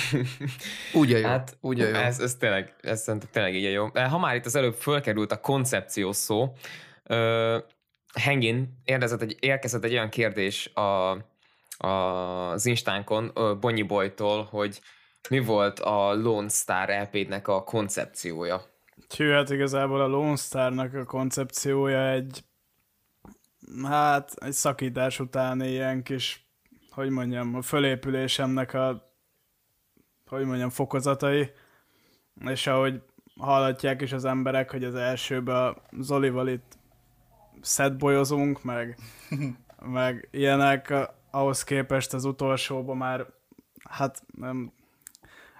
Úgy 1.00 1.12
a 1.12 1.16
jó. 1.16 1.26
Hát, 1.26 1.56
úgy 1.60 1.80
a 1.80 1.88
jó. 1.88 1.94
Ez, 1.94 2.20
ez 2.20 2.34
tényleg, 2.34 2.74
ez 2.80 3.02
szerintem 3.02 3.28
tényleg 3.32 3.54
így 3.54 3.64
a 3.64 3.70
jó. 3.70 3.88
Ha 4.08 4.18
már 4.18 4.34
itt 4.34 4.46
az 4.46 4.54
előbb 4.54 4.74
fölkerült 4.74 5.32
a 5.32 5.40
koncepció 5.40 6.12
szó, 6.12 6.52
ö, 7.02 7.58
Hengin 8.20 8.80
érdezett 8.84 9.22
egy, 9.22 9.36
érkezett 9.40 9.84
egy 9.84 9.92
olyan 9.92 10.08
kérdés 10.08 10.70
a, 10.74 11.10
a, 11.76 11.86
az 11.86 12.66
Instánkon 12.66 13.32
Bonyi 13.60 13.82
Boytól, 13.82 14.42
hogy 14.42 14.80
mi 15.28 15.38
volt 15.38 15.80
a 15.80 16.14
Lone 16.14 16.48
Star 16.48 16.90
EP-nek 16.90 17.48
a 17.48 17.62
koncepciója. 17.62 18.62
Hű, 19.16 19.30
hát 19.30 19.50
igazából 19.50 20.00
a 20.00 20.06
Lone 20.06 20.36
Star-nak 20.36 20.94
a 20.94 21.04
koncepciója 21.04 22.10
egy 22.10 22.44
hát 23.82 24.34
egy 24.34 24.52
szakítás 24.52 25.20
utáni 25.20 25.68
ilyen 25.68 26.02
kis, 26.02 26.46
hogy 26.90 27.10
mondjam, 27.10 27.54
a 27.54 27.62
fölépülésemnek 27.62 28.74
a 28.74 29.11
hogy 30.36 30.46
mondjam, 30.46 30.70
fokozatai, 30.70 31.50
és 32.44 32.66
ahogy 32.66 33.02
hallhatják 33.36 34.02
is 34.02 34.12
az 34.12 34.24
emberek, 34.24 34.70
hogy 34.70 34.84
az 34.84 34.94
elsőben 34.94 35.76
Zolival 35.98 36.48
itt 36.48 36.78
szedbolyozunk, 37.60 38.62
meg, 38.62 38.98
meg 39.98 40.28
ilyenek, 40.30 40.94
ahhoz 41.30 41.64
képest 41.64 42.14
az 42.14 42.24
utolsóban 42.24 42.96
már, 42.96 43.26
hát 43.88 44.22
nem, 44.36 44.72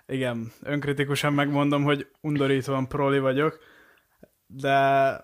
igen, 0.06 0.52
önkritikusan 0.62 1.32
megmondom, 1.32 1.82
hogy 1.82 2.10
undorítóan 2.20 2.88
proli 2.88 3.18
vagyok, 3.18 3.58
de 4.46 5.20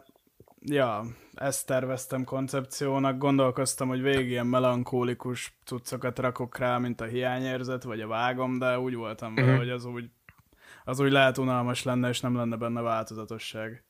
ja, 0.61 1.05
ezt 1.41 1.67
terveztem 1.67 2.25
koncepciónak, 2.25 3.19
gondolkoztam, 3.19 3.89
hogy 3.89 4.03
végig 4.03 4.29
ilyen 4.31 4.47
melankólikus 4.47 5.59
cuccokat 5.65 6.19
rakok 6.19 6.59
rá, 6.59 6.79
mint 6.79 7.01
a 7.01 7.05
hiányérzet, 7.05 7.83
vagy 7.83 8.01
a 8.01 8.07
vágom, 8.07 8.59
de 8.59 8.79
úgy 8.79 8.95
voltam 8.95 9.35
vele, 9.35 9.49
Mhm. 9.49 9.57
hogy 9.57 9.71
az 9.71 9.85
úgy, 9.85 10.11
az 10.85 11.01
úgy 11.01 11.11
lehet 11.11 11.39
unalmas 11.39 11.83
lenne, 11.83 12.09
és 12.09 12.21
nem 12.21 12.37
lenne 12.37 12.57
benne 12.57 12.81
változatosság. 12.81 13.83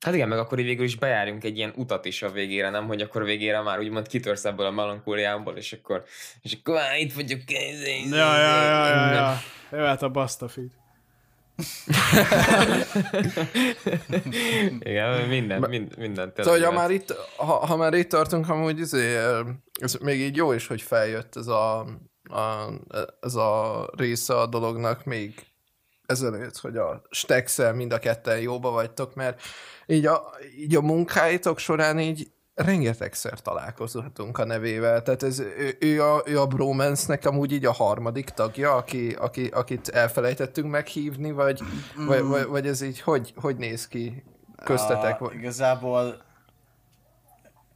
Hát 0.00 0.14
igen, 0.14 0.28
meg 0.28 0.38
akkor 0.38 0.58
így 0.58 0.64
végül 0.64 0.84
is 0.84 0.96
bejárjunk 0.96 1.44
egy 1.44 1.56
ilyen 1.56 1.72
utat 1.76 2.04
is 2.04 2.22
a 2.22 2.30
végére, 2.30 2.70
nem? 2.70 2.86
Hogy 2.86 3.00
akkor 3.00 3.24
végére 3.24 3.60
már 3.60 3.78
úgymond 3.78 4.06
kitörsz 4.08 4.44
ebből 4.44 4.66
a 4.66 4.70
melankóliából, 4.70 5.56
és 5.56 5.72
akkor, 5.72 6.04
és 6.40 6.58
akkor 6.60 6.76
á, 6.76 6.96
itt 6.96 7.12
vagyok. 7.12 7.40
Ja, 7.50 7.58
ja, 8.16 8.36
ja, 8.36 8.86
ja, 8.88 9.12
ja. 9.12 9.36
Jöhet 9.70 10.02
a 10.02 10.08
Bastafit. 10.08 10.72
Igen, 14.78 15.28
minden, 15.28 15.68
mind, 15.68 15.98
minden. 15.98 16.32
Szóval, 16.36 16.52
hogy 16.52 16.64
ha 16.64 16.72
már 16.72 16.90
itt, 16.90 17.14
ha, 17.36 17.66
ha 17.66 17.76
már 17.76 17.94
itt 17.94 18.08
tartunk, 18.08 18.48
amúgy 18.48 18.78
izé, 18.78 19.16
ez 19.80 19.94
még 19.94 20.20
így 20.20 20.36
jó 20.36 20.52
is, 20.52 20.66
hogy 20.66 20.82
feljött 20.82 21.36
ez 21.36 21.46
a, 21.46 21.78
a, 22.22 22.68
ez 23.20 23.34
a 23.34 23.88
része 23.96 24.34
a 24.34 24.46
dolognak 24.46 25.04
még 25.04 25.46
ezelőtt, 26.06 26.56
hogy 26.56 26.76
a 26.76 27.02
Stexel 27.10 27.74
mind 27.74 27.92
a 27.92 27.98
ketten 27.98 28.40
jóba 28.40 28.70
vagytok, 28.70 29.14
mert 29.14 29.42
így 29.86 30.06
a, 30.06 30.34
így 30.58 30.76
a 30.76 30.80
munkáitok 30.80 31.58
során 31.58 31.98
így 31.98 32.32
rengetegszer 32.54 33.40
találkozhatunk 33.40 34.38
a 34.38 34.44
nevével, 34.44 35.02
tehát 35.02 35.22
ez, 35.22 35.38
ő, 35.38 35.76
ő, 35.80 36.02
a, 36.02 36.22
ő 36.26 36.40
a 36.40 36.46
Bromance-nek 36.46 37.24
amúgy 37.24 37.52
így 37.52 37.64
a 37.64 37.72
harmadik 37.72 38.28
tagja, 38.28 38.74
aki, 38.74 39.12
aki, 39.12 39.46
akit 39.46 39.88
elfelejtettünk 39.88 40.70
meghívni, 40.70 41.32
vagy, 41.32 41.62
mm. 42.00 42.06
vagy, 42.06 42.22
vagy, 42.22 42.46
vagy 42.46 42.66
ez 42.66 42.80
így 42.80 43.00
hogy, 43.00 43.32
hogy 43.36 43.56
néz 43.56 43.88
ki 43.88 44.24
köztetek? 44.64 45.20
A, 45.20 45.32
igazából 45.32 46.22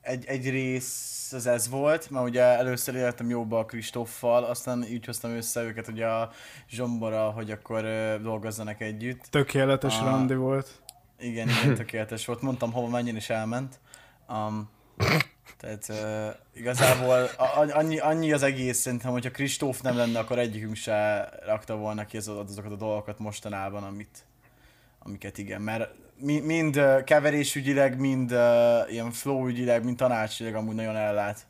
egy, 0.01 0.25
egy 0.27 0.51
rész 0.51 1.33
az 1.33 1.47
ez 1.47 1.69
volt, 1.69 2.11
mert 2.11 2.27
ugye 2.27 2.43
először 2.43 2.95
éltem 2.95 3.29
jóba 3.31 3.59
a 3.59 3.65
Kristóffal, 3.65 4.45
aztán 4.45 4.85
így 4.85 5.05
hoztam 5.07 5.31
össze 5.31 5.63
őket 5.63 5.89
ugye 5.89 6.07
a 6.07 6.31
Zsombora, 6.69 7.31
hogy 7.31 7.51
akkor 7.51 7.85
ö, 7.85 8.17
dolgozzanak 8.23 8.81
együtt. 8.81 9.25
Tökéletes 9.31 9.99
Ah. 9.99 10.05
randi 10.05 10.35
volt. 10.35 10.69
Igen, 11.19 11.49
igen, 11.49 11.75
tökéletes 11.75 12.27
volt. 12.27 12.43
Mondtam, 12.43 12.73
hova 12.73 12.89
menjen, 12.89 13.17
és 13.17 13.31
elment. 13.31 13.81
Um, 14.29 14.71
tehát 15.59 15.87
uh, 15.89 16.35
igazából 16.55 17.31
annyi, 17.73 17.99
annyi 17.99 18.33
az 18.33 18.43
egész, 18.43 18.79
szerintem, 18.79 19.11
hogyha 19.11 19.31
Kristóf 19.31 19.81
nem 19.81 19.97
lenne, 19.97 20.19
akkor 20.19 20.39
egyikünk 20.39 20.77
se 20.77 21.29
rakta 21.47 21.77
volna 21.77 22.07
ki 22.07 22.17
az- 22.17 22.29
azokat 22.29 22.73
a 22.73 22.77
dolgokat 22.77 23.19
mostanában, 23.19 23.83
amit, 23.83 24.25
amiket 24.99 25.39
igen, 25.39 25.63
mert 25.63 25.91
mi, 26.21 26.41
mind 26.41 26.81
keverésügyileg, 27.05 27.99
mind 27.99 28.33
uh, 28.33 28.93
ilyen 28.93 29.11
flow 29.11 29.49
ügyileg, 29.49 29.85
mind 29.85 29.97
tanácsügyileg 29.97 30.61
amúgy 30.61 30.75
nagyon 30.75 30.97
ellát 30.97 31.47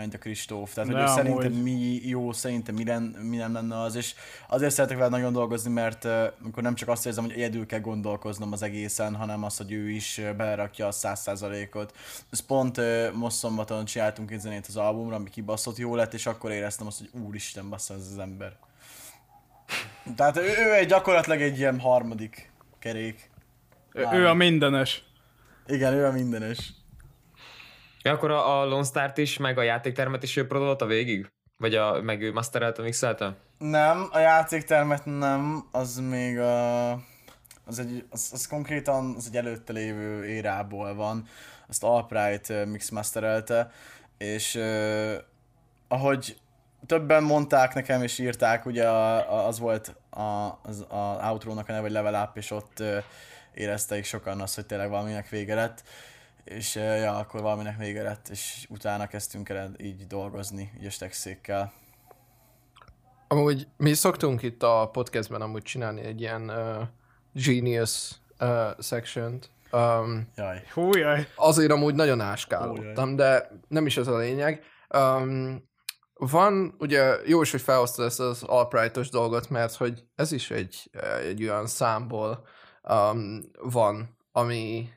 mint 0.00 0.14
a 0.14 0.18
Kristóf. 0.18 0.74
Tehát, 0.74 0.90
hogy 0.90 1.00
amúgy. 1.00 1.14
szerintem 1.14 1.52
mi 1.52 2.00
jó, 2.02 2.32
szerintem 2.32 2.74
mi, 2.74 2.84
len, 2.84 3.02
mi 3.02 3.36
nem 3.36 3.52
lenne 3.52 3.80
az, 3.80 3.94
és 3.94 4.14
azért 4.48 4.72
szeretek 4.72 4.96
vele 4.96 5.08
nagyon 5.08 5.32
dolgozni, 5.32 5.70
mert 5.70 6.04
uh, 6.04 6.26
amikor 6.42 6.62
nem 6.62 6.74
csak 6.74 6.88
azt 6.88 7.06
érzem, 7.06 7.24
hogy 7.24 7.32
egyedül 7.32 7.66
kell 7.66 7.80
gondolkoznom 7.80 8.52
az 8.52 8.62
egészen, 8.62 9.14
hanem 9.14 9.44
az, 9.44 9.56
hogy 9.56 9.72
ő 9.72 9.90
is 9.90 10.20
belerakja 10.36 10.86
a 10.86 10.92
száz 10.92 11.20
százalékot. 11.20 11.96
Ez 12.30 12.40
pont 12.40 12.76
uh, 12.76 13.12
most 13.12 13.36
szombaton 13.36 13.84
csináltunk 13.84 14.30
egy 14.30 14.40
zenét 14.40 14.66
az 14.66 14.76
albumra, 14.76 15.16
ami 15.16 15.30
kibaszott 15.30 15.76
jó 15.76 15.94
lett, 15.94 16.14
és 16.14 16.26
akkor 16.26 16.50
éreztem 16.50 16.86
azt, 16.86 16.98
hogy 16.98 17.20
úristen, 17.22 17.68
bassza 17.68 17.94
ez 17.94 18.08
az 18.12 18.18
ember. 18.18 18.56
Tehát 20.16 20.36
ő, 20.36 20.42
ő 20.66 20.74
egy 20.74 20.88
gyakorlatilag 20.88 21.40
egy 21.40 21.58
ilyen 21.58 21.80
harmadik 21.80 22.52
kerék. 22.78 23.30
Ő, 23.92 24.06
ő 24.12 24.28
a 24.28 24.34
mindenes. 24.34 25.02
Igen, 25.66 25.92
ő 25.92 26.06
a 26.06 26.12
mindenes. 26.12 26.72
Ja, 28.08 28.14
akkor 28.14 28.30
a, 28.30 28.60
a 28.60 28.64
Lone 28.64 28.84
Start 28.84 29.18
is, 29.18 29.36
meg 29.36 29.58
a 29.58 29.62
játéktermet 29.62 30.22
is 30.22 30.36
ő 30.36 30.46
prodolta 30.46 30.86
végig? 30.86 31.30
Vagy 31.56 31.74
a, 31.74 32.02
meg 32.02 32.22
ő 32.22 32.32
masterelte, 32.32 32.82
mixelte? 32.82 33.36
Nem, 33.58 34.08
a 34.12 34.18
játéktermet 34.18 35.04
nem, 35.04 35.68
az 35.72 35.98
még 35.98 36.38
a... 36.38 36.90
Az, 37.64 37.78
egy, 37.78 38.04
az, 38.10 38.30
az 38.32 38.46
konkrétan 38.46 39.14
az 39.16 39.26
egy 39.26 39.36
előtte 39.36 39.72
lévő 39.72 40.24
érából 40.24 40.94
van. 40.94 41.26
Azt 41.68 41.84
Albright 41.84 42.48
uh, 42.48 42.64
mixmasterelte, 42.64 43.70
és 44.18 44.54
uh, 44.54 45.14
ahogy 45.88 46.36
többen 46.86 47.22
mondták 47.22 47.74
nekem 47.74 48.02
és 48.02 48.18
írták, 48.18 48.66
ugye 48.66 48.88
a, 48.88 49.32
a, 49.32 49.46
az 49.46 49.58
volt 49.58 49.96
a, 50.10 50.58
az 50.62 50.80
a 50.88 51.30
outro-nak 51.30 51.68
a 51.68 51.72
neve, 51.72 51.82
hogy 51.82 51.92
Level 51.92 52.22
Up, 52.28 52.36
és 52.36 52.50
ott 52.50 52.76
uh, 52.80 52.96
érezték 53.54 54.04
sokan 54.04 54.40
azt, 54.40 54.54
hogy 54.54 54.66
tényleg 54.66 54.88
valaminek 54.90 55.28
vége 55.28 55.54
lett. 55.54 55.82
És 56.48 56.74
ja, 56.74 57.16
akkor 57.16 57.40
valaminek 57.40 57.76
vége 57.78 58.02
lett, 58.02 58.28
és 58.28 58.66
utána 58.68 59.06
kezdtünk 59.06 59.48
el 59.48 59.74
így 59.76 60.06
dolgozni, 60.06 60.72
így 60.78 60.86
a 60.86 60.90
stexékkel. 60.90 61.72
Amúgy 63.28 63.66
mi 63.76 63.92
szoktunk 63.92 64.42
itt 64.42 64.62
a 64.62 64.88
podcastben 64.92 65.40
amúgy 65.40 65.62
csinálni 65.62 66.00
egy 66.00 66.20
ilyen 66.20 66.50
uh, 66.50 66.82
genius 67.32 68.10
uh, 68.40 68.80
section 68.80 69.38
um, 69.72 70.28
Jaj. 70.36 70.62
Hújjaj. 70.72 71.28
azért 71.36 71.72
amúgy 71.72 71.94
nagyon 71.94 72.20
áskálódtam, 72.20 73.16
de 73.16 73.50
nem 73.68 73.86
is 73.86 73.96
ez 73.96 74.06
a 74.06 74.16
lényeg. 74.16 74.62
Um, 74.96 75.68
van, 76.14 76.74
ugye 76.78 77.16
jó 77.26 77.42
is, 77.42 77.50
hogy 77.50 77.60
felhoztad 77.60 78.06
ezt 78.06 78.20
az 78.20 78.42
albrightos 78.42 79.08
dolgot, 79.08 79.48
mert 79.48 79.74
hogy 79.74 80.04
ez 80.14 80.32
is 80.32 80.50
egy, 80.50 80.90
egy 81.22 81.42
olyan 81.42 81.66
számból 81.66 82.46
um, 82.82 83.40
van, 83.62 84.16
ami, 84.32 84.88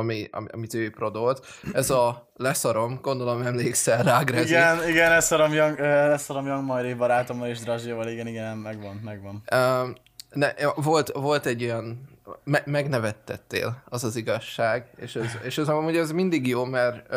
ami, 0.00 0.28
ami, 0.30 0.46
amit 0.52 0.74
ő 0.74 0.90
prodolt. 0.90 1.46
Ez 1.72 1.90
a 1.90 2.32
leszarom, 2.36 2.98
gondolom 3.02 3.42
emlékszel 3.42 4.02
rá, 4.02 4.22
Grezi. 4.22 4.48
Igen, 4.48 4.88
igen, 4.88 5.10
leszarom 5.10 5.52
Young, 5.52 5.78
leszarom 5.78 6.46
Young 6.46 6.64
Majré 6.64 6.94
barátommal 6.94 7.48
és 7.48 7.58
Drazséval, 7.58 8.08
igen, 8.08 8.26
igen, 8.26 8.56
megvan, 8.56 9.00
megvan. 9.04 9.42
Um, 9.54 9.94
ne, 10.30 10.52
volt, 10.74 11.12
volt 11.12 11.46
egy 11.46 11.64
olyan, 11.64 12.08
me, 12.44 12.62
megnevettettél, 12.64 13.82
az 13.88 14.04
az 14.04 14.16
igazság, 14.16 14.86
és 14.96 15.16
ez, 15.16 15.36
és 15.42 15.58
ez 15.58 15.68
amúgy 15.68 15.96
ez 15.96 16.12
mindig 16.12 16.46
jó, 16.46 16.64
mert, 16.64 17.14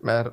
mert 0.00 0.30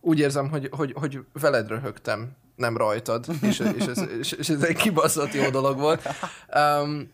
úgy 0.00 0.18
érzem, 0.18 0.50
hogy, 0.50 0.68
hogy, 0.70 0.92
hogy 0.92 1.18
veled 1.32 1.68
röhögtem, 1.68 2.36
nem 2.56 2.76
rajtad, 2.76 3.26
és, 3.42 3.58
és, 3.76 3.86
ez, 3.86 4.04
és, 4.18 4.32
és 4.32 4.48
ez 4.48 4.62
egy 4.62 4.76
kibaszott 4.76 5.32
jó 5.32 5.50
dolog 5.50 5.78
volt. 5.78 6.08
Um, 6.54 7.10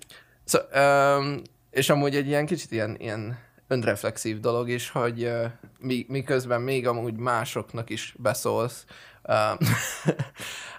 so, 0.47 0.59
um, 0.75 1.42
és 1.74 1.90
amúgy 1.90 2.16
egy 2.16 2.26
ilyen 2.26 2.46
kicsit 2.46 2.70
ilyen, 2.70 2.96
ilyen 2.98 3.38
önreflexív 3.68 4.40
dolog 4.40 4.68
is, 4.68 4.90
hogy 4.90 5.24
uh, 5.24 5.44
mi, 5.78 6.06
miközben 6.08 6.60
még 6.60 6.86
amúgy 6.86 7.16
másoknak 7.16 7.90
is 7.90 8.14
beszólsz, 8.18 8.84
um, 9.28 9.58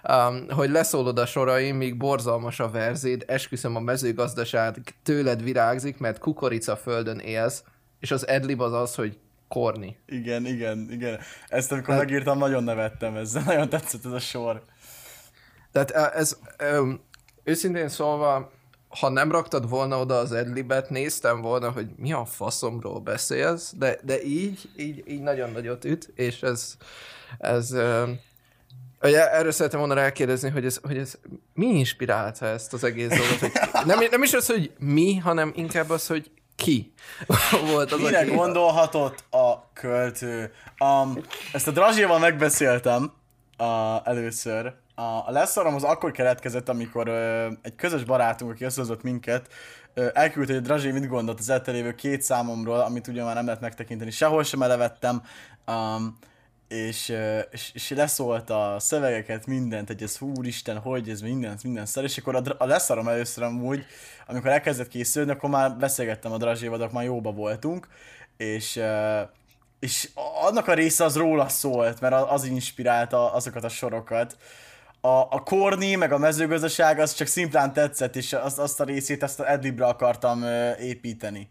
um, 0.16 0.48
hogy 0.50 0.70
leszólod 0.70 1.18
a 1.18 1.26
soraim, 1.26 1.76
míg 1.76 1.96
borzalmas 1.96 2.60
a 2.60 2.70
verzéd, 2.70 3.24
esküszöm 3.26 3.76
a 3.76 3.80
mezőgazdaság 3.80 4.76
tőled 5.02 5.42
virágzik, 5.42 5.98
mert 5.98 6.18
kukorica 6.18 6.76
földön 6.76 7.18
élsz, 7.18 7.64
és 8.00 8.10
az 8.10 8.26
edlib 8.28 8.60
az 8.60 8.72
az, 8.72 8.94
hogy 8.94 9.18
korni. 9.48 9.96
Igen, 10.06 10.46
igen, 10.46 10.88
igen. 10.90 11.18
Ezt 11.48 11.72
amikor 11.72 11.96
megírtam, 11.96 12.38
nagyon 12.38 12.64
nevettem 12.64 13.16
ezzel, 13.16 13.42
nagyon 13.52 13.68
tetszett 13.68 14.04
ez 14.04 14.12
a 14.12 14.20
sor. 14.20 14.62
Tehát 15.72 15.90
eh, 15.90 16.20
ez, 16.20 16.36
um, 16.78 17.00
őszintén 17.44 17.88
szólva, 17.88 18.50
ha 18.88 19.08
nem 19.08 19.30
raktad 19.30 19.68
volna 19.68 20.00
oda 20.00 20.14
az 20.14 20.32
edlibet, 20.32 20.90
néztem 20.90 21.40
volna, 21.40 21.70
hogy 21.70 21.86
mi 21.96 22.12
a 22.12 22.24
faszomról 22.24 23.00
beszélsz, 23.00 23.72
de, 23.76 23.98
de 24.02 24.22
így, 24.22 24.68
így, 24.76 25.02
így 25.06 25.20
nagyon 25.20 25.50
nagyot 25.50 25.84
üt, 25.84 26.12
és 26.14 26.42
ez, 26.42 26.76
ez 27.38 27.74
Ugye 29.02 29.30
erről 29.30 29.52
szeretem 29.52 29.78
volna 29.78 29.94
rákérdezni, 29.94 30.50
hogy 30.50 30.64
ez, 30.64 30.80
hogy 30.82 30.96
ez 30.96 31.18
mi 31.54 31.66
inspirálta 31.66 32.46
ezt 32.46 32.72
az 32.72 32.84
egész 32.84 33.08
dolgot? 33.08 33.38
Hogy 33.38 33.52
nem, 33.86 33.98
nem 34.10 34.22
is 34.22 34.32
az, 34.32 34.46
hogy 34.46 34.72
mi, 34.78 35.16
hanem 35.16 35.52
inkább 35.56 35.90
az, 35.90 36.06
hogy 36.06 36.30
ki 36.56 36.92
volt 37.72 37.92
az, 37.92 38.00
Mire 38.00 38.18
aki... 38.18 38.34
gondolhatott 38.34 39.24
a 39.30 39.72
költő? 39.72 40.52
Um, 40.78 41.18
ezt 41.52 41.68
a 41.68 41.70
Drazséval 41.70 42.18
megbeszéltem 42.18 43.12
uh, 43.58 43.66
először. 44.08 44.74
A, 44.98 45.02
a 45.02 45.30
leszarom 45.30 45.74
az 45.74 45.82
akkor 45.82 46.10
keletkezett, 46.10 46.68
amikor 46.68 47.08
uh, 47.08 47.46
egy 47.62 47.74
közös 47.74 48.04
barátunk, 48.04 48.50
aki 48.50 48.64
összehozott 48.64 49.02
minket, 49.02 49.48
uh, 49.96 50.08
elküldte, 50.12 50.52
hogy 50.52 50.62
Drazsé 50.62 50.90
mit 50.90 51.06
gondolt 51.06 51.38
az 51.38 51.50
eltelévő 51.50 51.94
két 51.94 52.22
számomról, 52.22 52.80
amit 52.80 53.08
ugye 53.08 53.24
már 53.24 53.34
nem 53.34 53.44
lehet 53.44 53.60
megtekinteni, 53.60 54.10
sehol 54.10 54.42
sem 54.42 54.62
elevettem. 54.62 55.22
Um, 55.66 56.18
és, 56.68 57.08
ö, 57.08 57.38
és, 57.38 57.70
és 57.74 57.90
leszólt 57.90 58.50
a 58.50 58.76
szövegeket, 58.78 59.46
mindent, 59.46 59.86
hogy 59.86 60.02
ez 60.02 60.20
úristen, 60.20 60.78
hogy 60.78 61.08
ez 61.08 61.20
mindent, 61.20 61.62
minden 61.62 61.86
szar, 61.86 62.04
és 62.04 62.18
akkor 62.18 62.34
a, 62.34 62.42
a 62.58 62.66
leszarom 62.66 63.08
először 63.08 63.44
amúgy, 63.44 63.84
amikor 64.26 64.50
elkezdett 64.50 64.88
készülni, 64.88 65.30
akkor 65.30 65.50
már 65.50 65.76
beszélgettem 65.76 66.32
a 66.32 66.36
Drazséval, 66.36 66.80
akkor 66.80 66.92
már 66.92 67.04
jóba 67.04 67.32
voltunk, 67.32 67.88
és, 68.36 68.76
ö, 68.76 69.20
és 69.78 70.10
annak 70.40 70.68
a 70.68 70.74
része 70.74 71.04
az 71.04 71.16
róla 71.16 71.48
szólt, 71.48 72.00
mert 72.00 72.14
az 72.14 72.44
inspirálta 72.44 73.32
azokat 73.32 73.64
a 73.64 73.68
sorokat. 73.68 74.36
A, 75.06 75.26
a 75.30 75.42
korni, 75.44 75.94
meg 75.94 76.12
a 76.12 76.18
mezőgazdaság, 76.18 76.98
az 76.98 77.14
csak 77.14 77.26
szimplán 77.26 77.72
tetszett, 77.72 78.16
és 78.16 78.32
azt, 78.32 78.58
azt 78.58 78.80
a 78.80 78.84
részét, 78.84 79.22
azt 79.22 79.40
a 79.40 79.50
Adlibre 79.50 79.86
akartam 79.86 80.44
építeni. 80.80 81.48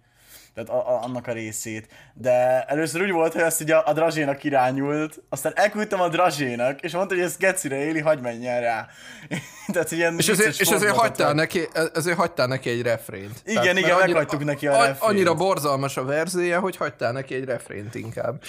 Tehát 0.56 0.70
a, 0.70 0.90
a, 0.90 1.04
annak 1.04 1.28
a 1.28 1.32
részét. 1.32 1.88
De 2.14 2.64
először 2.64 3.02
úgy 3.02 3.12
volt, 3.12 3.34
hogy 3.34 3.42
ezt 3.42 3.62
ugye 3.62 3.76
a, 3.76 3.90
a 3.90 3.94
Drazsénak 3.94 4.44
irányult, 4.44 5.22
aztán 5.30 5.52
elküldtem 5.56 6.02
a 6.02 6.08
Drazsénak, 6.08 6.82
és 6.82 6.94
mondta, 6.94 7.16
hogy 7.16 7.24
ez 7.24 7.38
gecire 7.38 7.78
éli, 7.78 8.00
hagyj 8.00 8.22
menjen 8.22 8.62
rá. 8.62 8.88
Tehát, 9.74 9.92
ilyen 9.92 10.18
És 10.18 10.28
ezért, 10.28 10.60
és 10.60 10.70
ezért 10.70 10.96
hagytál, 10.96 11.26
volt. 11.26 11.38
neki, 11.38 11.68
ezért 11.94 12.18
hagytál 12.18 12.48
neki 12.48 12.70
egy 12.70 12.82
refrént. 12.82 13.42
Igen, 13.46 13.64
mert 13.64 13.78
igen, 13.78 13.98
meghagytuk 13.98 14.44
neki 14.44 14.68
a 14.68 14.72
refrént. 14.72 14.98
Annyira 15.00 15.34
borzalmas 15.34 15.98
a 15.98 16.06
verzéje, 16.06 16.58
hogy 16.58 16.76
hagytál 16.76 17.12
neki 17.12 17.36
egy 17.36 17.46
refrént 17.46 17.96
inkább. 17.96 18.44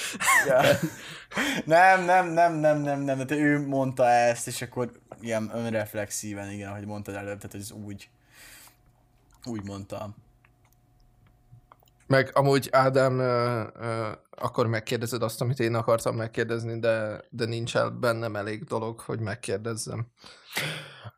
Ja. 0.46 0.60
Nem, 1.64 2.04
nem, 2.04 2.28
nem, 2.28 2.52
nem, 2.54 2.80
nem, 2.80 3.00
nem, 3.00 3.26
tehát 3.26 3.42
ő 3.42 3.66
mondta 3.66 4.08
ezt, 4.08 4.46
és 4.46 4.62
akkor 4.62 4.90
ilyen 5.20 5.50
önreflexíven, 5.54 6.50
igen, 6.50 6.70
ahogy 6.70 6.86
mondtad 6.86 7.14
előbb, 7.14 7.38
tehát 7.38 7.54
ez 7.54 7.70
úgy, 7.70 8.08
úgy 9.44 9.64
mondta. 9.64 10.14
Meg 12.06 12.30
amúgy 12.34 12.68
Ádám, 12.72 13.18
ö, 13.18 13.62
ö, 13.80 14.08
akkor 14.30 14.66
megkérdezed 14.66 15.22
azt, 15.22 15.40
amit 15.40 15.58
én 15.60 15.75
akartam 15.75 16.16
megkérdezni, 16.16 16.78
de, 16.78 17.20
de 17.30 17.44
nincs 17.44 17.76
el 17.76 17.90
bennem 17.90 18.36
elég 18.36 18.64
dolog, 18.64 19.00
hogy 19.00 19.20
megkérdezzem. 19.20 20.06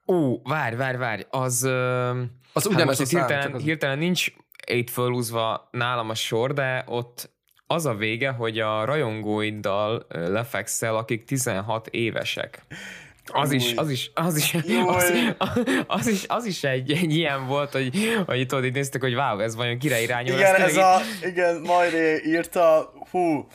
Ú, 0.05 0.41
várj, 0.43 0.77
várj, 0.77 0.97
várj, 0.97 1.23
az... 1.31 1.63
Ö, 1.63 2.09
Az 2.53 2.69
hát 2.73 2.85
most 2.85 3.01
a 3.01 3.03
itt 3.03 3.09
szám, 3.09 3.27
hirtelen, 3.27 3.53
az- 3.55 3.63
hirtelen 3.63 3.99
nincs 3.99 4.27
itt 4.67 4.91
fölhúzva 4.91 5.69
nálam 5.71 6.11
a 6.11 6.15
sor, 6.15 6.53
de 6.53 6.85
ott 6.87 7.31
az 7.67 7.87
a 7.87 7.95
vége, 7.95 8.31
hogy 8.31 8.59
a 8.59 8.85
rajongóiddal 8.85 10.07
lefekszel, 10.09 10.97
akik 10.97 11.25
16 11.25 11.87
évesek. 11.87 12.63
Az 13.33 13.53
is, 13.53 13.73
az 13.77 13.91
is, 13.91 14.11
az 14.15 14.37
is, 14.37 14.57
az, 14.87 15.13
az 15.87 16.07
is, 16.07 16.25
az 16.29 16.45
is 16.45 16.65
egy, 16.65 16.93
egy 16.93 17.15
ilyen 17.15 17.47
volt, 17.47 17.73
hogy, 17.73 18.23
hogy 18.27 18.47
tudod, 18.47 18.65
itt 18.65 18.75
néztek, 18.75 19.01
hogy 19.01 19.15
wow, 19.15 19.39
ez 19.39 19.57
vajon 19.57 19.79
kire 19.79 20.01
irányul. 20.01 20.39
Igen, 20.39 20.55
ez 20.55 20.73
így- 20.73 20.79
a, 20.79 21.01
igen, 21.23 21.61
majd 21.61 21.93
írta, 22.25 22.93
hú, 23.11 23.47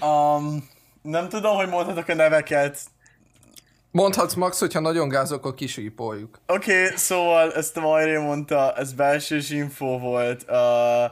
um, 0.00 0.68
nem 1.02 1.28
tudom, 1.28 1.56
hogy 1.56 1.68
mondhatok 1.68 2.08
a 2.08 2.14
neveket. 2.14 2.78
Mondhatsz 3.90 4.34
Max, 4.34 4.58
hogyha 4.58 4.80
nagyon 4.80 5.08
gázok, 5.08 5.38
akkor 5.38 5.54
kisípoljuk. 5.54 6.40
Oké, 6.46 6.82
okay, 6.82 6.96
szóval 6.96 7.52
ezt 7.54 7.76
a 7.76 7.80
Majré 7.80 8.16
mondta, 8.16 8.72
ez 8.76 8.92
belsős 8.92 9.50
info 9.50 9.98
volt. 9.98 10.44
Uh, 10.48 11.10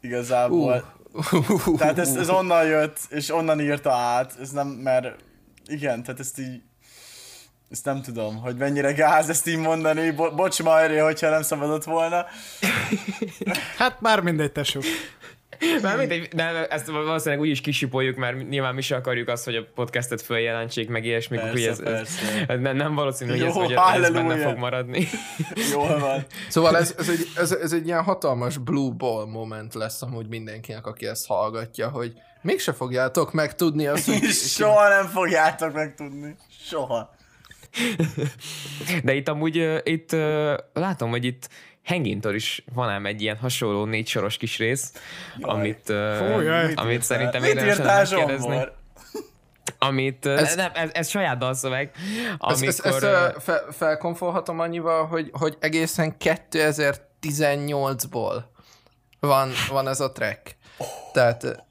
igazából. 0.00 0.74
Uh. 0.74 1.01
Tehát 1.78 1.98
ez, 1.98 2.16
ez 2.16 2.28
onnan 2.28 2.64
jött, 2.64 2.98
és 3.08 3.30
onnan 3.30 3.60
írta 3.60 3.92
át, 3.92 4.36
ez 4.40 4.50
nem, 4.50 4.66
mert 4.66 5.16
igen, 5.66 6.02
tehát 6.02 6.20
ezt 6.20 6.38
így, 6.38 6.62
ezt 7.70 7.84
nem 7.84 8.02
tudom, 8.02 8.36
hogy 8.36 8.56
mennyire 8.56 8.92
gáz 8.92 9.28
ezt 9.28 9.46
így 9.46 9.58
mondani, 9.58 10.10
Bo- 10.10 10.34
bocs 10.34 10.62
Majré, 10.62 10.98
hogyha 10.98 11.30
nem 11.30 11.42
szabadott 11.42 11.84
volna. 11.84 12.26
Hát 13.78 14.00
már 14.00 14.20
mindegy, 14.20 14.52
tesó. 14.52 14.80
Már 15.82 15.96
mindegy, 15.96 16.28
de 16.28 16.66
ezt 16.66 16.86
valószínűleg 16.86 17.40
úgy 17.40 17.48
is 17.48 17.60
kisipoljuk, 17.60 18.16
mert 18.16 18.48
nyilván 18.48 18.74
mi 18.74 18.80
se 18.80 18.96
akarjuk 18.96 19.28
azt, 19.28 19.44
hogy 19.44 19.56
a 19.56 19.64
podcastet 19.74 20.22
följelentsék, 20.22 20.88
meg 20.88 21.04
ilyesmik, 21.04 21.40
Persze, 21.40 21.52
hogy 21.52 21.62
ez, 21.62 21.80
ez, 21.80 21.84
persze. 21.84 22.44
ez 22.48 22.60
nem, 22.60 22.76
nem 22.76 22.94
valószínű, 22.94 23.30
hogy 23.30 23.40
Jó, 23.40 23.46
ez, 23.46 23.54
hogy 23.54 23.72
ez 23.72 24.10
benne 24.10 24.36
fog 24.36 24.56
maradni. 24.56 25.08
Jól 25.72 25.98
van. 25.98 26.24
Szóval 26.48 26.76
ez, 26.76 26.94
ez, 26.98 27.08
egy, 27.08 27.26
ez, 27.36 27.52
ez 27.52 27.72
egy 27.72 27.86
ilyen 27.86 28.02
hatalmas 28.02 28.58
blue 28.58 28.92
ball 28.96 29.26
moment 29.26 29.74
lesz 29.74 30.02
amúgy 30.02 30.28
mindenkinek, 30.28 30.86
aki 30.86 31.06
ezt 31.06 31.26
hallgatja, 31.26 31.88
hogy 31.88 32.12
mégse 32.42 32.72
fogjátok 32.72 33.32
megtudni 33.32 33.86
azt, 33.86 34.06
hogy... 34.06 34.22
Soha 34.58 34.88
nem 34.88 35.06
fogjátok 35.06 35.72
megtudni. 35.72 36.36
Soha. 36.60 37.14
De 39.04 39.14
itt 39.14 39.28
amúgy, 39.28 39.80
itt 39.82 40.12
látom, 40.72 41.10
hogy 41.10 41.24
itt 41.24 41.48
Hengintől 41.84 42.34
is 42.34 42.64
van 42.74 42.88
ám 42.88 43.06
egy 43.06 43.22
ilyen 43.22 43.36
hasonló 43.36 43.84
négy 43.84 44.08
soros 44.08 44.36
kis 44.36 44.58
rész, 44.58 44.92
Jaj. 45.38 45.50
amit, 45.50 45.82
Fú, 45.86 46.40
jaj. 46.40 46.66
Mit 46.66 46.78
amit 46.78 47.02
szerintem 47.02 47.40
Mit 47.40 47.50
érdemes 47.50 47.78
írtál, 47.78 48.02
megkérdezni. 48.02 48.60
Amit, 49.78 50.26
ez, 50.26 50.54
nem, 50.54 50.70
ez, 50.74 50.90
ez 50.92 51.08
saját 51.08 51.38
dalszöveg, 51.38 51.90
Ezt, 51.94 52.36
amikor... 52.38 52.68
ezt, 52.68 52.86
ezt 52.86 53.02
ö, 53.02 53.06
ö, 53.06 53.28
fe, 53.38 53.62
felkonfolhatom 53.70 54.60
annyival, 54.60 55.06
hogy, 55.06 55.30
hogy 55.32 55.56
egészen 55.60 56.16
2018-ból 56.18 58.42
van, 59.20 59.50
van 59.68 59.88
ez 59.88 60.00
a 60.00 60.12
track. 60.12 60.56
Tehát... 61.12 61.44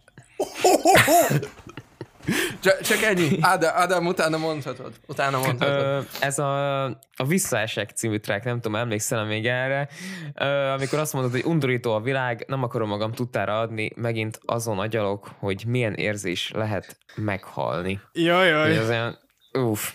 Csak, 2.59 2.81
csak 2.81 3.01
ennyi. 3.01 3.37
Ádám, 3.41 3.71
Ádám, 3.75 4.05
utána 4.05 4.37
mondhatod. 4.37 4.93
Utána 5.07 5.37
mondhatod. 5.37 5.81
Ö, 5.81 5.99
ez 6.19 6.39
a, 6.39 6.83
a 6.85 7.25
Visszaesek 7.27 7.89
című 7.89 8.17
track, 8.17 8.43
nem 8.43 8.55
tudom, 8.61 8.75
emlékszel 8.75 9.25
még 9.25 9.47
erre, 9.47 9.89
Ö, 10.35 10.45
amikor 10.45 10.99
azt 10.99 11.13
mondod, 11.13 11.31
hogy 11.31 11.43
undorító 11.45 11.93
a 11.93 11.99
világ, 12.01 12.43
nem 12.47 12.63
akarom 12.63 12.89
magam 12.89 13.11
tudtára 13.11 13.59
adni, 13.59 13.91
megint 13.95 14.39
azon 14.45 14.79
agyalok, 14.79 15.29
hogy 15.39 15.63
milyen 15.67 15.93
érzés 15.93 16.51
lehet 16.55 16.97
meghalni. 17.15 17.99
Jaj, 18.13 18.51
Hogy 18.51 18.69
jaj. 18.69 18.77
Ez 18.77 18.89
olyan, 18.89 19.17
uff. 19.53 19.89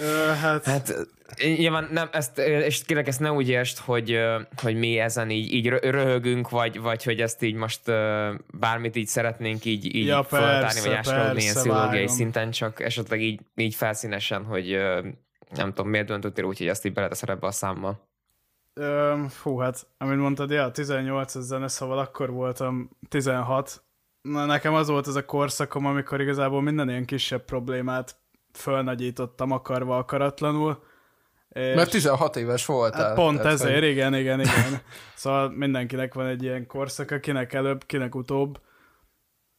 Ö, 0.00 0.26
hát, 0.40 0.64
Hát 0.64 0.94
nyilván 1.36 1.88
nem, 1.92 2.08
ezt, 2.12 2.38
és 2.38 2.84
kérlek 2.84 3.06
ezt 3.06 3.20
ne 3.20 3.32
úgy 3.32 3.48
értsd, 3.48 3.78
hogy, 3.78 4.18
hogy 4.62 4.76
mi 4.78 4.98
ezen 4.98 5.30
így, 5.30 5.52
így 5.52 5.68
rö- 5.68 5.84
röhögünk, 5.84 6.50
vagy, 6.50 6.80
vagy 6.80 7.04
hogy 7.04 7.20
ezt 7.20 7.42
így 7.42 7.54
most 7.54 7.80
bármit 8.58 8.96
így 8.96 9.06
szeretnénk 9.06 9.64
így, 9.64 9.94
így 9.94 10.06
Ja, 10.06 10.22
feltárni, 10.22 10.80
vagy 10.80 10.92
áskalódni 10.92 11.42
ilyen 11.42 11.54
vágom. 11.68 12.06
szinten, 12.06 12.50
csak 12.50 12.80
esetleg 12.80 13.22
így, 13.22 13.40
így 13.54 13.74
felszínesen, 13.74 14.44
hogy 14.44 14.78
nem 15.54 15.72
tudom, 15.72 15.88
miért 15.88 16.06
döntöttél 16.06 16.44
úgy, 16.44 16.58
hogy 16.58 16.68
ezt 16.68 16.84
így 16.84 16.92
beleteszed 16.92 17.28
ebbe 17.28 17.46
a 17.46 17.50
számba. 17.50 18.06
Ö, 18.74 19.14
fú, 19.28 19.56
hát, 19.58 19.86
amit 19.98 20.18
mondtad, 20.18 20.50
ja, 20.50 20.70
18 20.70 21.34
ez 21.34 21.44
zene, 21.44 21.68
szóval 21.68 21.98
akkor 21.98 22.30
voltam 22.30 22.90
16. 23.08 23.82
Na, 24.22 24.44
nekem 24.44 24.74
az 24.74 24.88
volt 24.88 25.06
ez 25.06 25.14
a 25.14 25.24
korszakom, 25.24 25.86
amikor 25.86 26.20
igazából 26.20 26.62
minden 26.62 26.88
ilyen 26.88 27.04
kisebb 27.04 27.44
problémát 27.44 28.16
fölnagyítottam 28.52 29.50
akarva 29.50 29.96
akaratlanul. 29.96 30.82
És 31.58 31.74
Mert 31.74 31.90
16 31.90 32.36
éves 32.36 32.66
voltál. 32.66 33.04
hát 33.06 33.14
pont 33.14 33.36
tehát, 33.36 33.52
ezért, 33.52 33.78
hogy- 33.78 33.88
igen, 33.88 34.14
igen, 34.14 34.40
igen. 34.40 34.80
Szóval 35.14 35.50
mindenkinek 35.50 36.14
van 36.14 36.26
egy 36.26 36.42
ilyen 36.42 36.66
korszaka, 36.66 37.20
kinek 37.20 37.52
előbb, 37.52 37.84
kinek 37.86 38.14
utóbb. 38.14 38.60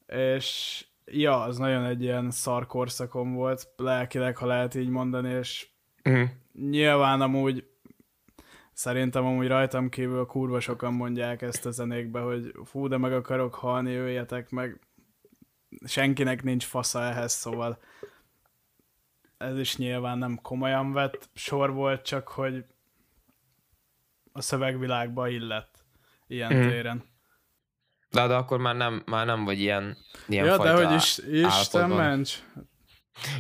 És 0.08 0.86
ja, 1.06 1.42
az 1.42 1.58
nagyon 1.58 1.86
egy 1.86 2.02
ilyen 2.04 2.32
szar 2.32 2.66
korszakom 2.66 3.34
volt, 3.34 3.68
lelkileg, 3.76 4.38
ha 4.38 4.46
lehet 4.46 4.76
így 4.76 4.90
mondani, 4.90 5.30
és 5.34 5.68
Uh-huh. 6.04 6.30
nyilván 6.70 7.22
amúgy 7.22 7.66
szerintem 8.74 9.26
amúgy 9.26 9.48
rajtam 9.48 9.90
kívül 9.90 10.26
kurva 10.26 10.60
sokan 10.60 10.94
mondják 10.94 11.42
ezt 11.42 11.66
a 11.66 11.72
zenékbe, 11.72 12.20
hogy 12.20 12.52
fú, 12.66 12.88
de 12.88 12.98
meg 12.98 13.14
akarok 13.14 13.56
halni, 13.56 13.92
jöjjetek 13.92 14.50
meg. 14.50 14.80
Senkinek 15.86 16.44
nincs 16.44 16.66
fasza 16.66 17.02
ehhez, 17.04 17.32
szóval 17.34 17.80
ez 19.40 19.58
is 19.58 19.78
nyilván 19.78 20.18
nem 20.18 20.40
komolyan 20.42 20.94
vett 20.94 21.30
sor 21.34 21.74
volt, 21.74 22.02
csak 22.02 22.28
hogy 22.28 22.66
a 24.32 24.42
szövegvilágba 24.42 25.28
illett 25.28 25.84
ilyen 26.28 26.54
mm. 26.54 26.68
téren. 26.68 27.04
De, 28.10 28.28
de 28.28 28.36
akkor 28.36 28.60
már 28.60 28.76
nem, 28.76 29.04
már 29.06 29.26
nem 29.26 29.46
vagy 29.46 29.60
ilyen, 29.60 29.98
ilyen 30.28 30.46
ja, 30.46 30.56
fajta 30.56 30.76
de 30.76 30.86
hogy 30.86 30.96
is, 30.96 31.18
Isten 31.32 31.90
ments. 31.90 32.44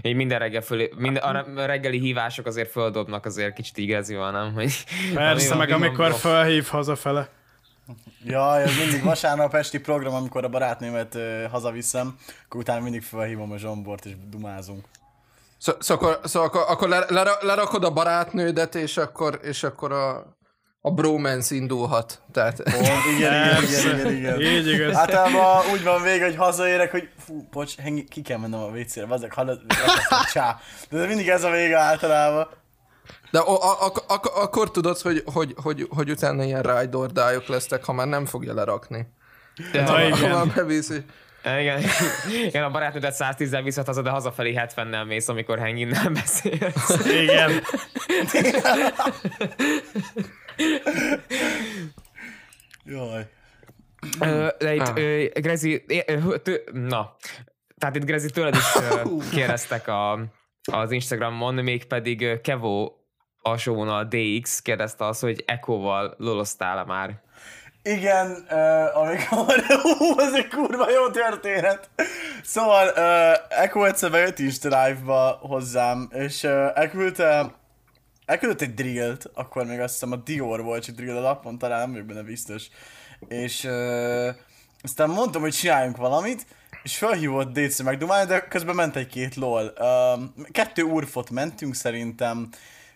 Így 0.02 0.16
minden 0.16 0.40
reggel 0.40 0.62
fölé, 0.62 0.94
minden, 0.96 1.24
a 1.58 1.66
reggeli 1.66 2.00
hívások 2.00 2.46
azért 2.46 2.72
földobnak 2.72 3.26
azért 3.26 3.54
kicsit 3.54 3.78
igazival, 3.78 4.32
nem? 4.32 4.54
Hogy, 4.54 4.74
Persze, 5.14 5.56
meg 5.56 5.70
ami 5.70 5.86
amikor 5.86 6.10
van- 6.10 6.20
felhív 6.20 6.66
hazafele. 6.66 7.30
Jaj, 8.24 8.64
ez 8.64 8.78
mindig 8.78 9.04
vasárnap 9.04 9.54
esti 9.54 9.80
program, 9.80 10.14
amikor 10.14 10.44
a 10.44 10.50
barátnőmet 10.50 11.16
ö, 11.16 11.46
hazaviszem, 11.52 12.18
akkor 12.46 12.60
utána 12.60 12.84
mindig 12.84 13.02
felhívom 13.02 13.52
a 13.52 13.58
Zsombort, 13.58 14.06
és 14.06 14.14
dumázunk. 14.30 14.88
Szó, 15.60 15.74
szó, 15.80 15.94
akkor, 15.94 16.20
szó, 16.24 16.42
akkor, 16.42 16.62
akkor 16.68 16.90
le, 16.90 17.06
lera, 17.08 17.32
lerakod 17.42 17.84
a 17.84 17.90
barátnődet, 17.90 18.76
és 18.76 18.98
akkor, 18.98 19.40
és 19.44 19.64
akkor 19.64 19.92
a, 19.92 20.38
a 20.82 20.92
bromance 20.92 21.56
indulhat. 21.56 22.22
Tehát, 22.32 22.64
Pont, 22.64 22.88
igen, 23.18 23.64
igen, 23.64 23.64
igen, 23.64 23.98
igen, 23.98 24.16
igen. 24.16 24.42
Így 24.42 24.68
igaz. 24.68 24.96
Általában 24.96 25.72
úgy 25.72 25.84
van 25.84 26.02
vége, 26.02 26.26
hogy 26.26 26.36
hazaérek, 26.36 26.92
hogy 26.92 27.10
fú, 27.26 27.48
bocs, 27.52 27.76
hengi, 27.76 28.04
ki 28.04 28.22
kell 28.22 28.38
mennem 28.38 28.60
a 28.60 28.66
WC-re, 28.68 29.06
vazzak, 29.06 29.34
hallod, 29.34 29.60
csá. 30.34 30.60
De 30.90 31.06
mindig 31.06 31.30
ez 31.30 31.44
a 31.44 31.50
vége 31.50 31.78
általában. 31.78 32.48
de 33.32 33.40
a, 33.40 33.86
a, 33.86 33.94
akkor 34.36 34.72
tudod, 34.72 34.98
hogy, 34.98 35.24
hogy, 35.34 35.54
hogy, 35.64 35.88
hogy 35.90 36.10
utána 36.10 36.44
ilyen 36.44 36.62
ride 36.62 36.98
lesznek, 37.48 37.84
ha 37.84 37.94
már 37.94 38.08
nem 38.08 38.26
fogja 38.26 38.54
lerakni. 38.54 39.08
De, 39.72 39.86
Ha 39.86 40.02
igen. 40.02 40.30
már 40.30 40.48
beviszi. 40.56 41.06
Igen, 41.44 41.84
igen, 42.48 42.64
a 42.64 42.70
barátnődet 42.70 43.16
110-zel 43.18 43.62
viszont 43.64 43.88
hazad, 43.88 44.04
de 44.04 44.10
hazafelé 44.10 44.54
70-nel 44.58 45.06
mész, 45.08 45.28
amikor 45.28 45.60
Henginnel 45.60 46.10
beszélsz. 46.22 47.06
Igen. 47.06 47.52
Jaj. 52.86 53.28
De 54.58 54.74
itt 54.74 54.88
Ah. 54.88 55.42
Grezi, 55.42 55.86
na, 56.72 57.16
tehát 57.78 57.96
itt 57.96 58.06
Grezi 58.06 58.30
tőled 58.30 58.56
is 58.56 58.66
kérdeztek 59.32 59.88
a, 59.88 60.20
az 60.72 60.92
Instagramon, 60.92 61.54
mégpedig 61.54 62.42
Kevo 62.42 62.94
alsóvonal 63.42 64.08
DX 64.10 64.62
kérdezte 64.62 65.06
azt, 65.06 65.22
hogy 65.22 65.44
Echo-val 65.48 66.16
loloztál-e 66.18 66.84
már? 66.84 67.22
Igen, 67.84 68.46
uh, 68.52 68.98
amikor... 68.98 69.64
Hú, 69.98 70.20
ez 70.20 70.34
egy 70.34 70.48
kurva 70.48 70.92
jó 70.92 71.10
történet. 71.10 71.90
Szóval 72.44 72.88
uh, 72.88 73.62
Echo 73.62 73.84
egyszer 73.84 74.12
bejött 74.12 74.40
is 74.40 74.62
live-ba 74.62 75.40
hozzám, 75.42 76.10
és 76.14 76.44
uh, 76.44 76.52
elküldte 76.74 77.58
elküldött 78.30 78.62
egy 78.62 78.74
drillt, 78.74 79.30
akkor 79.34 79.66
még 79.66 79.80
azt 79.80 79.94
hiszem 79.94 80.12
a 80.12 80.16
Dior 80.16 80.64
volt, 80.64 80.84
csak 80.84 80.96
drill 80.96 81.18
alapon, 81.18 81.58
talán 81.58 81.90
nem 81.90 82.08
benne 82.08 82.22
biztos. 82.22 82.68
És 83.28 83.64
uh, 83.64 84.28
aztán 84.82 85.10
mondtam, 85.10 85.42
hogy 85.42 85.54
csináljunk 85.54 85.98
valamit, 85.98 86.46
és 86.84 86.98
felhívott 86.98 87.54
DC 87.54 87.82
megdumálni, 87.82 88.28
de 88.28 88.40
közben 88.40 88.76
ment 88.76 88.96
egy-két 88.96 89.36
lol. 89.36 89.74
Uh, 89.80 90.46
kettő 90.52 90.84
urfot 90.84 91.30
mentünk 91.30 91.76
szerintem, 91.76 92.50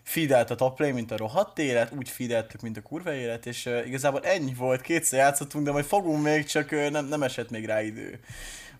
feedelt 0.04 0.50
a 0.50 0.54
top 0.54 0.80
lane, 0.80 0.92
mint 0.92 1.10
a 1.10 1.16
rohadt 1.16 1.58
élet, 1.58 1.92
úgy 1.98 2.08
feedeltük, 2.08 2.60
mint 2.60 2.76
a 2.76 2.82
kurva 2.82 3.14
élet, 3.14 3.46
és 3.46 3.66
uh, 3.66 3.86
igazából 3.86 4.20
ennyi 4.20 4.54
volt, 4.54 4.80
kétszer 4.80 5.18
játszottunk, 5.18 5.64
de 5.64 5.72
majd 5.72 5.84
fogunk 5.84 6.22
még, 6.22 6.44
csak 6.44 6.72
uh, 6.72 6.90
nem, 6.90 7.06
nem 7.06 7.22
esett 7.22 7.50
még 7.50 7.64
rá 7.64 7.82
idő. 7.82 8.20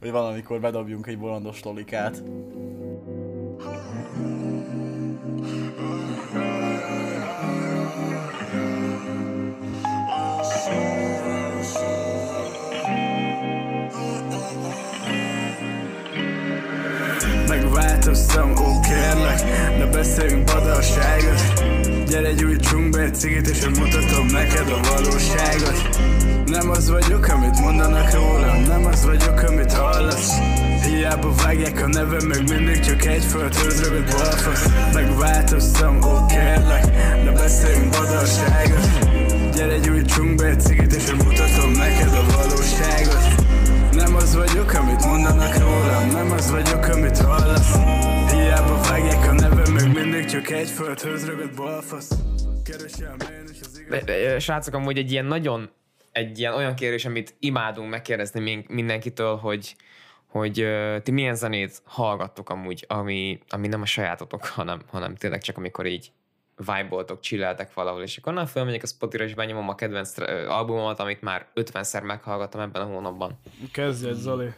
Hogy 0.00 0.10
valamikor 0.10 0.60
bedobjunk 0.60 1.06
egy 1.06 1.18
bolondos 1.18 1.62
lolikát. 1.62 2.22
De 19.94 20.00
beszéljünk 20.00 20.44
badalságot 20.44 21.40
Gyere 22.08 22.32
gyújtsunk 22.32 22.90
be 22.90 23.00
egy 23.00 23.14
cigit 23.14 23.48
És 23.48 23.62
én 23.62 23.70
mutatom 23.70 24.26
neked 24.26 24.68
a 24.68 24.80
valóságot. 24.90 25.98
Nem 26.46 26.70
az 26.70 26.90
vagyok, 26.90 27.28
amit 27.28 27.60
mondanak 27.60 28.12
rólam 28.12 28.62
Nem 28.62 28.84
az 28.84 29.04
vagyok, 29.04 29.42
amit 29.42 29.72
hallasz. 29.72 30.32
Hiába 30.86 31.34
vágják 31.34 31.82
a 31.82 31.86
nevem, 31.86 32.26
meg 32.26 32.48
mindig 32.48 32.80
csak 32.80 33.04
egy 33.04 33.24
földhöz 33.24 33.82
rövid 33.82 34.10
balfasz. 34.10 34.66
Megváltoztam, 34.92 36.02
ó 36.02 36.26
kérlek 36.26 36.84
De 37.24 37.30
beszéljünk 37.32 37.90
badalságot 37.90 38.88
Gyere 39.54 39.78
gyújtsunk 39.78 40.34
be 40.34 40.46
egy 40.46 40.60
cigit 40.60 40.94
És 40.94 41.08
én 41.08 41.14
mutatom 41.14 41.70
neked 41.70 42.12
a 42.12 42.24
valóságot. 42.36 43.44
Nem 43.92 44.14
az 44.14 44.34
vagyok, 44.34 44.72
amit 44.72 45.04
mondanak 45.04 45.58
rólam 45.58 46.08
Nem 46.12 46.32
az 46.32 46.50
vagyok, 46.50 46.88
amit 46.88 47.18
hallasz 47.18 47.76
Hiába 48.54 48.80
vágják 48.82 49.28
a 49.28 49.32
nevem, 49.32 49.72
meg 49.72 49.92
mindig 49.92 50.24
csak 50.24 50.50
egy 50.50 50.68
földhöz 50.68 51.26
rögött 51.26 51.56
balfasz 51.56 52.10
Keresem 52.64 53.16
én 53.20 53.48
is 53.50 53.60
az 53.60 53.78
igaz 53.78 54.42
Srácok, 54.42 54.74
amúgy 54.74 54.98
egy 54.98 55.12
ilyen 55.12 55.24
nagyon, 55.24 55.70
egy 56.12 56.38
ilyen 56.38 56.54
olyan 56.54 56.74
kérdés, 56.74 57.04
amit 57.04 57.34
imádunk 57.38 57.90
megkérdezni 57.90 58.40
min- 58.40 58.68
mindenkitől, 58.68 59.36
hogy, 59.36 59.76
hogy 60.26 60.62
uh, 60.62 60.98
ti 61.02 61.10
milyen 61.10 61.34
zenét 61.34 61.82
hallgattok 61.84 62.50
amúgy, 62.50 62.84
ami, 62.88 63.38
ami 63.48 63.68
nem 63.68 63.82
a 63.82 63.86
sajátotok, 63.86 64.46
hanem, 64.46 64.80
hanem 64.90 65.14
tényleg 65.14 65.42
csak 65.42 65.56
amikor 65.56 65.86
így 65.86 66.12
vibe-oltok, 66.56 67.20
chilleltek 67.20 67.74
valahol, 67.74 68.02
és 68.02 68.16
akkor 68.16 68.32
na, 68.32 68.46
fölmegyek 68.46 68.82
a 68.82 68.86
Spotify-ra, 68.86 69.28
és 69.28 69.34
benyomom 69.34 69.68
a 69.68 69.74
kedvenc 69.74 70.18
albumomat, 70.48 71.00
amit 71.00 71.22
már 71.22 71.46
50-szer 71.54 72.02
meghallgattam 72.02 72.60
ebben 72.60 72.82
a 72.82 72.86
hónapban. 72.86 73.38
Kezdj 73.72 74.08
egy, 74.08 74.14
Zoli 74.14 74.48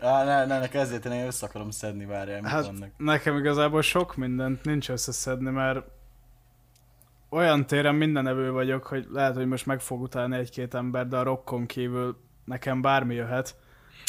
Á, 0.00 0.24
ne, 0.24 0.44
ne, 0.46 0.58
ne 0.58 0.68
kezdjét, 0.68 1.04
én 1.04 1.26
össze 1.26 1.46
akarom 1.46 1.70
szedni, 1.70 2.04
várjál, 2.04 2.40
mit 2.40 2.50
Hát 2.50 2.66
vannak. 2.66 2.88
nekem 2.96 3.36
igazából 3.36 3.82
sok 3.82 4.16
mindent 4.16 4.64
nincs 4.64 4.90
összeszedni, 4.90 5.50
mert 5.50 5.80
olyan 7.30 7.66
téren 7.66 7.94
mindenevő 7.94 8.50
vagyok, 8.52 8.84
hogy 8.86 9.06
lehet, 9.12 9.34
hogy 9.34 9.46
most 9.46 9.66
meg 9.66 9.80
fog 9.80 10.00
utálni 10.02 10.36
egy-két 10.36 10.74
ember, 10.74 11.08
de 11.08 11.16
a 11.16 11.22
rockon 11.22 11.66
kívül 11.66 12.16
nekem 12.44 12.80
bármi 12.80 13.14
jöhet. 13.14 13.56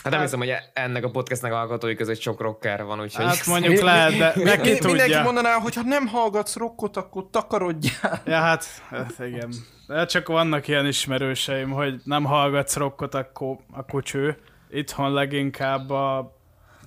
Hát 0.04 0.12
nem 0.14 0.22
hiszem, 0.22 0.40
hogy 0.40 0.54
ennek 0.74 1.04
a 1.04 1.10
podcastnek 1.12 1.52
a 1.52 1.56
hallgatói 1.56 1.96
között 1.96 2.20
sok 2.20 2.42
rocker 2.42 2.84
van, 2.84 3.02
úgyhogy... 3.02 3.26
Hát 3.26 3.46
mondjuk 3.46 3.80
lehet, 3.80 4.18
de 4.18 4.34
meg 4.36 4.62
ki 4.62 4.70
Mi- 4.70 4.80
Mindenki 4.80 4.80
tudja. 4.80 5.22
mondaná, 5.22 5.54
hogy 5.60 5.76
ha 5.76 5.82
nem 5.82 6.08
hallgatsz 6.08 6.56
rockot, 6.56 6.98
akkor 6.98 7.28
takarodjál. 7.32 8.22
Ja, 8.26 8.40
hát, 8.40 8.66
hát 8.90 9.14
igen. 9.20 9.54
De 9.88 10.06
csak 10.06 10.28
vannak 10.28 10.68
ilyen 10.68 10.86
ismerőseim, 10.86 11.70
hogy 11.70 12.02
nem 12.04 12.24
hallgatsz 12.24 12.76
rockot, 12.76 13.16
akkor, 13.16 13.58
akkor 13.72 14.04
cső. 14.04 14.38
Itthon 14.70 15.12
leginkább 15.12 15.90
a, 15.90 16.36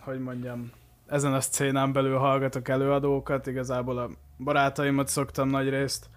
hogy 0.01 0.21
mondjam, 0.21 0.71
ezen 1.07 1.35
a 1.35 1.41
szcénán 1.41 1.93
belül 1.93 2.19
hallgatok 2.19 2.69
előadókat, 2.69 3.47
igazából 3.47 3.99
a 3.99 4.11
barátaimat 4.39 5.09
szoktam 5.09 5.49
nagy 5.49 5.69
részt 5.69 6.11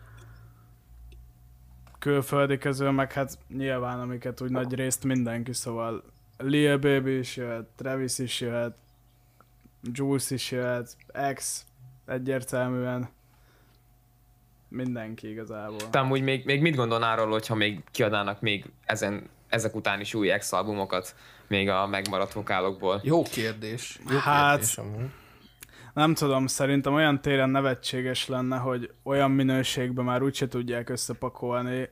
külföldi 1.99 2.57
közül, 2.57 2.91
meg 2.91 3.11
hát 3.11 3.37
nyilván 3.47 3.99
amiket 3.99 4.41
úgy 4.41 4.51
nagy 4.51 4.73
részt 4.73 5.03
mindenki, 5.03 5.53
szóval 5.53 6.03
Lil 6.37 6.77
Baby 6.77 7.17
is 7.17 7.35
jöhet, 7.35 7.65
Travis 7.75 8.19
is 8.19 8.41
jöhet, 8.41 8.75
Juice 9.81 10.33
is 10.33 10.51
jöhet, 10.51 10.97
X 11.33 11.65
egyértelműen 12.05 13.09
mindenki 14.67 15.29
igazából. 15.29 15.89
Te 15.89 15.99
amúgy 15.99 16.21
még, 16.21 16.45
még 16.45 16.61
mit 16.61 16.75
gondolnál 16.75 17.19
arról, 17.19 17.31
hogyha 17.31 17.55
még 17.55 17.83
kiadnának 17.91 18.41
még 18.41 18.71
ezen, 18.85 19.29
ezek 19.47 19.75
után 19.75 19.99
is 19.99 20.13
új 20.13 20.31
ex-albumokat, 20.31 21.15
még 21.47 21.69
a 21.69 21.87
megmaradt 21.87 22.33
vokálokból? 22.33 22.99
Jó 23.03 23.23
kérdés. 23.23 23.99
Jó 24.09 24.17
Hát- 24.17 24.57
kérdés 24.57 24.77
amúgy. 24.77 25.09
Nem 25.93 26.13
tudom, 26.13 26.47
szerintem 26.47 26.93
olyan 26.93 27.21
téren 27.21 27.49
nevetséges 27.49 28.27
lenne, 28.27 28.57
hogy 28.57 28.91
olyan 29.03 29.31
minőségben 29.31 30.05
már 30.05 30.21
úgyse 30.21 30.47
tudják 30.47 30.89
összepakolni, 30.89 31.89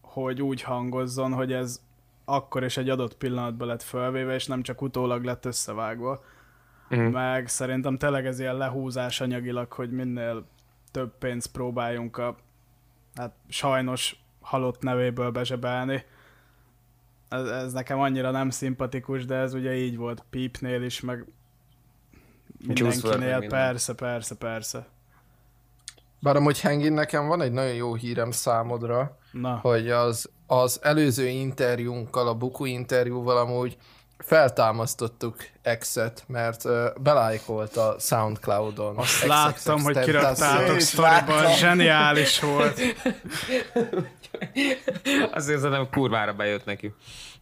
hogy 0.00 0.42
úgy 0.42 0.62
hangozzon, 0.62 1.32
hogy 1.32 1.52
ez 1.52 1.80
akkor 2.24 2.64
is 2.64 2.76
egy 2.76 2.88
adott 2.88 3.16
pillanatban 3.16 3.66
lett 3.68 3.82
felvéve, 3.82 4.34
és 4.34 4.46
nem 4.46 4.62
csak 4.62 4.82
utólag 4.82 5.24
lett 5.24 5.44
összevágva. 5.44 6.24
Mhm. 6.88 7.00
Meg 7.02 7.48
szerintem 7.48 7.98
tényleg 7.98 8.26
ez 8.26 8.40
ilyen 8.40 8.56
lehúzás 8.56 9.20
anyagilag, 9.20 9.72
hogy 9.72 9.90
minél 9.90 10.46
több 10.90 11.18
pénzt 11.18 11.52
próbáljunk 11.52 12.16
a 12.16 12.36
hát 13.14 13.34
sajnos 13.48 14.16
halott 14.40 14.82
nevéből 14.82 15.30
bezsebelni. 15.30 16.04
Ez, 17.28 17.46
ez 17.46 17.72
nekem 17.72 18.00
annyira 18.00 18.30
nem 18.30 18.50
szimpatikus, 18.50 19.24
de 19.24 19.34
ez 19.34 19.54
ugye 19.54 19.76
így 19.76 19.96
volt 19.96 20.24
Peepnél 20.30 20.82
is, 20.82 21.00
meg 21.00 21.26
Juice 22.60 22.84
mindenkinél, 22.84 23.38
minden. 23.38 23.48
persze, 23.48 23.94
persze, 23.94 24.34
persze. 24.34 24.86
Bár 26.20 26.36
amúgy 26.36 26.60
Hengin, 26.60 26.92
nekem 26.92 27.26
van 27.26 27.40
egy 27.40 27.52
nagyon 27.52 27.74
jó 27.74 27.94
hírem 27.94 28.30
számodra, 28.30 29.18
Na, 29.32 29.58
hogy 29.62 29.90
az, 29.90 30.30
az 30.46 30.78
előző 30.82 31.26
interjúnkkal, 31.26 32.28
a 32.28 32.34
Buku 32.34 32.64
interjúval 32.64 33.36
amúgy 33.36 33.76
feltámasztottuk 34.18 35.36
X-et, 35.78 36.24
mert 36.26 36.64
uh, 36.64 36.86
belájkolt 37.00 37.76
a 37.76 37.96
Soundcloud-on. 37.98 38.96
azt 38.96 39.12
XXX 39.12 39.26
láttam, 39.26 39.82
hogy 39.82 39.94
Tentacion. 39.94 40.22
kiraktátok 40.22 40.80
sztoriban, 40.80 41.54
zseniális 41.56 42.40
volt. 42.40 42.80
Azért 45.32 45.60
szerintem 45.60 45.88
kurvára 45.90 46.32
bejött 46.32 46.64
neki. 46.64 46.94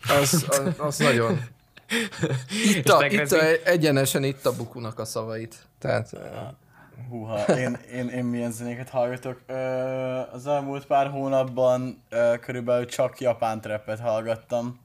Az, 0.08 0.44
az, 0.48 0.62
az 0.78 0.98
nagyon. 0.98 1.40
Itt, 2.74 2.88
a, 2.88 3.06
itt 3.06 3.32
a, 3.32 3.44
egyenesen 3.64 4.24
itt 4.24 4.46
a 4.46 4.56
Bukunak 4.56 4.98
a 4.98 5.04
szavait. 5.04 5.56
Tehát 5.78 6.08
uh, 6.12 6.20
Húha, 7.08 7.38
én, 7.38 7.78
én, 7.92 8.08
én 8.08 8.24
milyen 8.24 8.50
zenéket 8.52 8.88
hallgatok. 8.88 9.40
Ö, 9.46 9.54
az 10.32 10.46
elmúlt 10.46 10.86
pár 10.86 11.10
hónapban 11.10 12.02
ö, 12.08 12.34
körülbelül 12.40 12.86
csak 12.86 13.20
japán 13.20 13.60
trappet 13.60 14.00
hallgattam. 14.00 14.80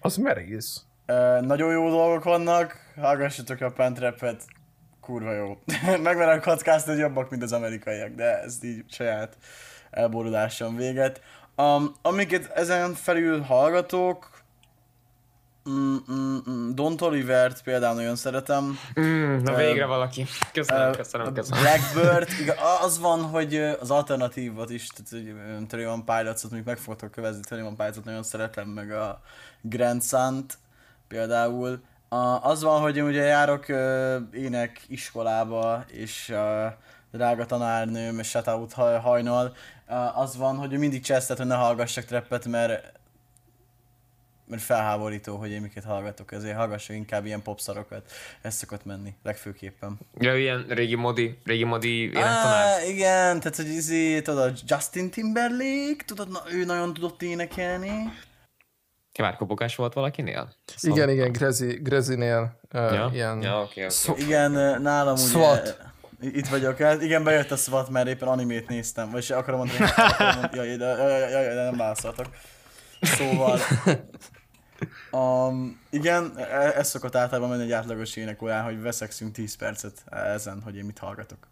az 0.00 0.16
merész. 0.16 0.87
Ö, 1.10 1.40
nagyon 1.40 1.72
jó 1.72 1.90
dolgok 1.90 2.24
vannak, 2.24 2.76
hallgassatok 3.00 3.58
japán 3.58 3.94
trappet, 3.94 4.44
kurva 5.00 5.32
jó. 5.32 5.58
Megmerem 6.02 6.40
kockázni, 6.40 6.90
hogy 6.90 7.00
jobbak, 7.00 7.30
mint 7.30 7.42
az 7.42 7.52
amerikaiak, 7.52 8.14
de 8.14 8.40
ez 8.42 8.64
így 8.64 8.84
saját 8.88 9.36
elborulásom 9.90 10.76
véget. 10.76 11.20
Um, 11.56 11.94
amiket 12.02 12.50
ezen 12.54 12.94
felül 12.94 13.40
hallgatok, 13.40 14.30
mm, 15.70 15.96
mm, 16.12 16.36
mm, 16.50 16.70
Don 16.74 16.96
Olivert 17.00 17.62
például 17.62 17.94
nagyon 17.94 18.16
szeretem. 18.16 18.78
Mm, 19.00 19.36
na 19.36 19.54
végre 19.54 19.86
valaki. 19.86 20.26
Köszönöm, 20.52 20.92
köszönöm, 20.92 21.26
a 21.26 21.32
köszönöm. 21.32 21.62
Blackbird, 21.62 22.28
igaz, 22.40 22.56
az 22.82 22.98
van, 22.98 23.22
hogy 23.22 23.54
az 23.54 23.90
alternatívot 23.90 24.70
is, 24.70 24.86
tehát 24.86 25.24
Twenty 25.68 25.84
One 25.84 26.02
Pilots-ot, 26.04 26.50
mondjuk 26.50 26.64
meg 26.64 26.78
fogtok 26.78 27.10
kövezni, 27.10 27.40
Twenty 27.48 27.66
One 27.66 27.76
Pilots-ot 27.76 28.04
nagyon 28.04 28.22
szeretem, 28.22 28.68
meg 28.68 28.92
a 28.92 29.20
Grand 29.60 30.02
Sun-t, 30.02 30.58
például. 31.08 31.82
A, 32.08 32.16
az 32.42 32.62
van, 32.62 32.80
hogy 32.80 32.96
én 32.96 33.04
ugye 33.04 33.22
járok 33.22 33.68
ö, 33.68 34.16
ének 34.32 34.80
iskolába, 34.88 35.84
és 35.90 36.28
ö, 36.28 36.66
drága 37.12 37.46
tanárnőm, 37.46 38.22
shoutout 38.22 38.72
haj- 38.72 39.00
hajnal, 39.00 39.54
az 40.14 40.36
van, 40.36 40.56
hogy 40.56 40.72
ő 40.72 40.78
mindig 40.78 41.02
csesztet, 41.02 41.36
hogy 41.36 41.46
ne 41.46 41.54
hallgassak 41.54 42.04
treppet, 42.04 42.46
mert 42.46 42.96
mert 44.48 44.62
felháborító, 44.62 45.36
hogy 45.36 45.50
én 45.50 45.60
miket 45.60 45.84
hallgatok, 45.84 46.32
ezért 46.32 46.56
hallgassak 46.56 46.96
inkább 46.96 47.26
ilyen 47.26 47.42
popszarokat. 47.42 48.12
Ez 48.42 48.54
szokott 48.54 48.84
menni, 48.84 49.14
legfőképpen. 49.22 49.98
Ja, 50.18 50.36
ilyen 50.38 50.66
régi 50.68 50.94
modi, 50.94 51.38
régi 51.44 51.64
modi 51.64 52.02
énektanár. 52.02 52.64
Á, 52.64 52.82
igen, 52.84 53.40
tehát 53.40 53.56
hogy 53.56 53.66
izé, 53.68 54.20
tudod, 54.20 54.58
Justin 54.66 55.10
Timberlake, 55.10 56.04
tudod, 56.06 56.30
na, 56.30 56.42
ő 56.52 56.64
nagyon 56.64 56.94
tudott 56.94 57.22
énekelni. 57.22 58.12
Kivárkopogás 59.18 59.76
volt 59.76 59.92
valakinél? 59.92 60.52
Igen, 60.80 61.08
igen, 61.08 61.32
Grezi, 61.32 61.78
Grezinél 61.82 62.60
uh, 62.74 62.80
Ja, 62.92 63.10
ilyen... 63.12 63.42
ja 63.42 63.60
oké, 63.60 63.80
oké. 63.80 63.88
Szó- 63.88 64.16
Igen, 64.16 64.82
nálam 64.82 65.14
ugye... 65.14 65.22
SWAT. 65.22 65.78
Itt 66.20 66.48
vagyok, 66.48 66.78
hát 66.78 67.02
igen, 67.02 67.24
bejött 67.24 67.50
a 67.50 67.56
SWAT, 67.56 67.88
mert 67.88 68.08
éppen 68.08 68.28
animét 68.28 68.68
néztem, 68.68 69.10
vagy 69.10 69.22
se 69.22 69.36
akarom 69.36 69.58
mondani, 69.58 69.78
mondani 70.18 70.56
jaj, 70.56 70.76
de, 70.76 70.86
jaj, 70.86 71.30
jaj, 71.30 71.54
de 71.54 71.62
nem 71.62 71.76
válaszoltak. 71.76 72.26
Szóval, 73.00 73.58
um, 75.10 75.80
igen, 75.90 76.32
e- 76.36 76.72
ez 76.76 76.88
szokott 76.88 77.14
általában 77.16 77.48
menni 77.50 77.62
egy 77.62 77.72
átlagos 77.72 78.16
énekorán, 78.16 78.64
hogy 78.64 78.82
veszekszünk 78.82 79.32
10 79.32 79.56
percet 79.56 80.02
ezen, 80.10 80.60
hogy 80.64 80.76
én 80.76 80.84
mit 80.84 80.98
hallgatok. 80.98 81.48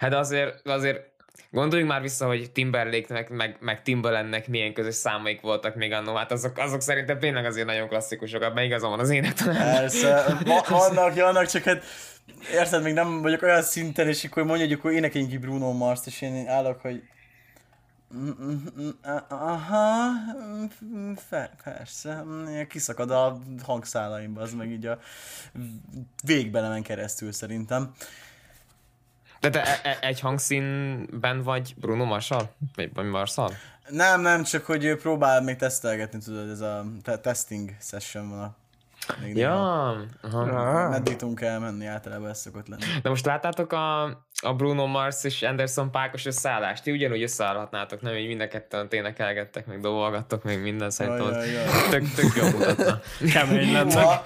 Hát 0.00 0.12
azért, 0.14 0.66
azért 0.66 1.10
gondoljunk 1.50 1.92
már 1.92 2.02
vissza, 2.02 2.26
hogy 2.26 2.50
Timberlake-nek, 2.50 3.28
meg, 3.28 3.56
meg 3.60 3.82
Timbalandnek 3.82 4.48
milyen 4.48 4.72
közös 4.72 4.94
számaik 4.94 5.40
voltak 5.40 5.74
még 5.74 5.92
annó, 5.92 6.14
hát 6.14 6.32
azok, 6.32 6.58
azok 6.58 6.80
szerintem 6.80 7.18
tényleg 7.18 7.44
azért 7.44 7.66
nagyon 7.66 7.88
klasszikusok, 7.88 8.42
abban 8.42 8.64
igazam 8.64 8.90
van 8.90 9.00
az 9.00 9.10
énektanár. 9.10 9.80
Persze, 9.80 10.24
va- 10.44 10.68
vannak, 10.68 11.14
vannak, 11.14 11.46
csak 11.46 11.62
hát 11.62 11.84
érted, 12.52 12.82
még 12.82 12.92
nem 12.92 13.22
vagyok 13.22 13.42
olyan 13.42 13.62
szinten, 13.62 14.08
és 14.08 14.24
akkor 14.24 14.44
mondjuk, 14.44 14.80
hogy 14.80 14.92
énekeljünk 14.92 15.32
ki 15.32 15.38
Bruno 15.38 15.72
Mars-t, 15.72 16.06
és 16.06 16.20
én 16.20 16.48
állok, 16.48 16.80
hogy 16.80 17.02
Aha, 19.28 20.10
fe, 21.28 21.50
persze, 21.64 22.24
kiszakad 22.68 23.10
a 23.10 23.38
hangszálaimba, 23.64 24.40
az 24.40 24.52
meg 24.52 24.70
így 24.70 24.86
a 24.86 24.98
végbelemen 26.24 26.82
keresztül 26.82 27.32
szerintem. 27.32 27.92
De 29.40 29.50
te 29.50 29.62
e- 29.62 29.80
e- 29.82 29.98
egy 30.00 30.20
hangszínben 30.20 31.42
vagy 31.42 31.74
Bruno 31.76 32.04
Marshall? 32.04 32.48
Vagy, 32.74 32.94
vagy 32.94 33.06
Marshall? 33.06 33.52
Nem, 33.88 34.20
nem, 34.20 34.42
csak 34.42 34.64
hogy 34.64 34.96
próbál 34.96 35.42
még 35.42 35.56
tesztelgetni, 35.56 36.18
tudod, 36.18 36.50
ez 36.50 36.60
a 36.60 36.84
te- 37.02 37.18
testing 37.18 37.70
session 37.80 38.28
van 38.30 38.40
a 38.40 38.56
még. 39.20 39.36
Ja, 39.36 39.90
aha. 40.22 40.40
Ah. 40.40 40.90
Meddig 40.90 41.16
tudunk 41.16 41.40
elmenni, 41.40 41.86
általában 41.86 42.28
ez 42.28 42.38
szokott 42.38 42.68
lenni. 42.68 42.82
De 43.02 43.08
most 43.08 43.26
láttátok 43.26 43.72
a, 43.72 44.02
a 44.42 44.54
Bruno 44.56 44.86
Mars 44.86 45.24
és 45.24 45.42
Anderson 45.42 45.90
Pákos 45.90 46.26
összeállást? 46.26 46.82
Ti 46.82 46.90
ugyanúgy 46.90 47.22
összeállhatnátok, 47.22 48.00
nem? 48.00 48.14
Így 48.14 48.26
mind 48.26 48.40
a 48.40 48.48
ketten 48.48 48.86
énekelgettek, 48.90 49.66
meg 49.66 49.80
dobolgattok, 49.80 50.44
meg 50.44 50.62
minden 50.62 50.90
szerintem. 50.90 51.26
Jaj, 51.26 51.38
az 51.38 51.46
jaj, 51.46 51.54
jaj. 51.54 51.88
Tök, 51.90 52.14
tök 52.14 52.36
jól 52.36 52.50
mutatna. 52.50 53.00
Kemény 53.32 53.72
lenne. 53.72 54.04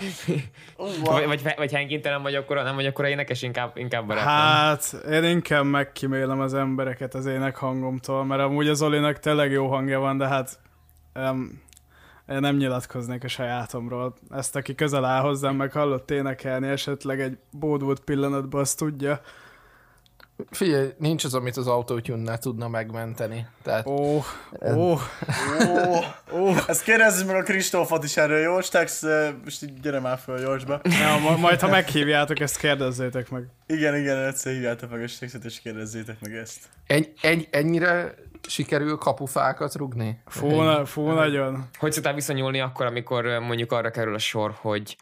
Vagy, 1.05 1.27
vagy, 1.27 1.55
vagy 1.57 1.73
Henkin, 1.73 2.01
te 2.01 2.11
nem 2.11 2.23
vagy 2.23 2.35
akkor, 2.35 2.57
nem 2.57 2.75
vagy 2.75 2.87
akkor 2.87 3.05
énekes, 3.05 3.43
inkább, 3.43 3.77
inkább 3.77 4.07
barát. 4.07 4.25
Hát, 4.25 4.97
én 5.11 5.25
inkább 5.25 5.65
megkímélem 5.65 6.41
az 6.41 6.55
embereket 6.55 7.15
az 7.15 7.27
ének 7.27 7.57
hangomtól, 7.57 8.25
mert 8.25 8.41
amúgy 8.43 8.69
az 8.69 8.83
Olinak 8.83 9.19
tényleg 9.19 9.51
jó 9.51 9.69
hangja 9.69 10.01
van, 10.01 10.17
de 10.17 10.27
hát 10.27 10.59
um, 11.15 11.63
én 12.33 12.39
nem 12.41 12.57
nyilatkoznék 12.57 13.25
a 13.25 13.29
sajátomról. 13.29 14.15
Ezt, 14.31 14.57
aki 14.57 14.75
közel 14.75 15.05
áll 15.05 15.23
hozzám, 15.23 15.57
meg 15.57 15.73
hallott 15.73 16.11
énekelni 16.11 16.69
esetleg 16.69 17.21
egy 17.21 17.39
bódult 17.51 18.01
pillanatban, 18.01 18.61
azt 18.61 18.79
tudja. 18.79 19.21
Figyelj, 20.51 20.89
nincs 20.99 21.25
az, 21.25 21.35
amit 21.35 21.57
az 21.57 21.67
autotune 21.67 22.39
tudna 22.39 22.69
megmenteni. 22.69 23.47
Tehát 23.63 23.87
Ó, 23.87 24.23
ó, 24.61 24.93
Ó, 24.93 24.99
ó, 26.33 26.55
ezt 26.67 26.83
kérdezzük 26.83 27.27
meg 27.27 27.37
a 27.37 27.43
Kristófot 27.43 28.05
is 28.05 28.17
erről, 28.17 28.39
jó? 28.39 28.61
Stex, 28.61 29.03
most 29.45 29.63
így 29.63 29.81
gyere 29.81 30.01
már 30.01 30.19
föl 30.19 30.41
Jósba. 30.41 30.81
ja, 30.85 31.19
ma- 31.19 31.37
majd 31.37 31.61
ha 31.61 31.69
meghívjátok, 31.69 32.41
ezt 32.41 32.57
kérdezzétek 32.59 33.31
meg. 33.31 33.47
Igen, 33.67 33.97
igen, 33.97 34.17
egyszer 34.17 34.53
hívjátok 34.53 34.91
meg 34.91 35.03
a 35.03 35.07
Stexet, 35.07 35.45
és 35.45 35.61
kérdezzétek 35.61 36.21
meg 36.21 36.35
ezt. 36.35 36.59
egy, 36.87 37.13
egy, 37.21 37.49
ennyire 37.51 38.15
sikerül 38.49 38.97
kapufákat 38.97 39.75
rugni? 39.75 40.23
Fú, 40.27 40.61
na, 40.61 40.85
fú 40.85 41.11
nagyon. 41.11 41.69
Hogy 41.79 41.93
szoktál 41.93 42.15
viszonyulni 42.15 42.61
akkor, 42.61 42.87
amikor 42.87 43.25
ö, 43.25 43.41
mondjuk 43.41 43.73
arra 43.73 43.91
kerül 43.91 44.15
a 44.15 44.19
sor, 44.19 44.53
hogy 44.61 44.97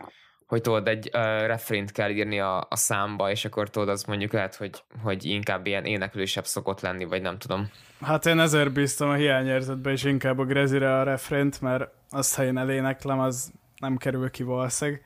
hogy 0.50 0.60
tudod, 0.60 0.88
egy 0.88 1.10
uh, 1.12 1.20
refrént 1.46 1.92
kell 1.92 2.10
írni 2.10 2.40
a, 2.40 2.66
a 2.70 2.76
számba, 2.76 3.30
és 3.30 3.44
akkor 3.44 3.70
tudod, 3.70 3.88
az 3.88 4.04
mondjuk 4.04 4.32
lehet, 4.32 4.54
hogy, 4.54 4.82
hogy 5.02 5.24
inkább 5.24 5.66
ilyen 5.66 5.84
éneklősebb 5.84 6.44
szokott 6.44 6.80
lenni, 6.80 7.04
vagy 7.04 7.22
nem 7.22 7.38
tudom. 7.38 7.70
Hát 8.00 8.26
én 8.26 8.40
ezért 8.40 8.72
bíztam 8.72 9.08
a 9.08 9.14
hiányérzetbe, 9.14 9.90
és 9.90 10.04
inkább 10.04 10.38
a 10.38 10.44
Grezire 10.44 10.98
a 10.98 11.02
refrént, 11.02 11.60
mert 11.60 11.88
azt, 12.10 12.34
ha 12.34 12.44
én 12.44 12.58
eléneklem, 12.58 13.20
az 13.20 13.52
nem 13.76 13.96
kerül 13.96 14.30
ki 14.30 14.42
valószínűleg. 14.42 15.04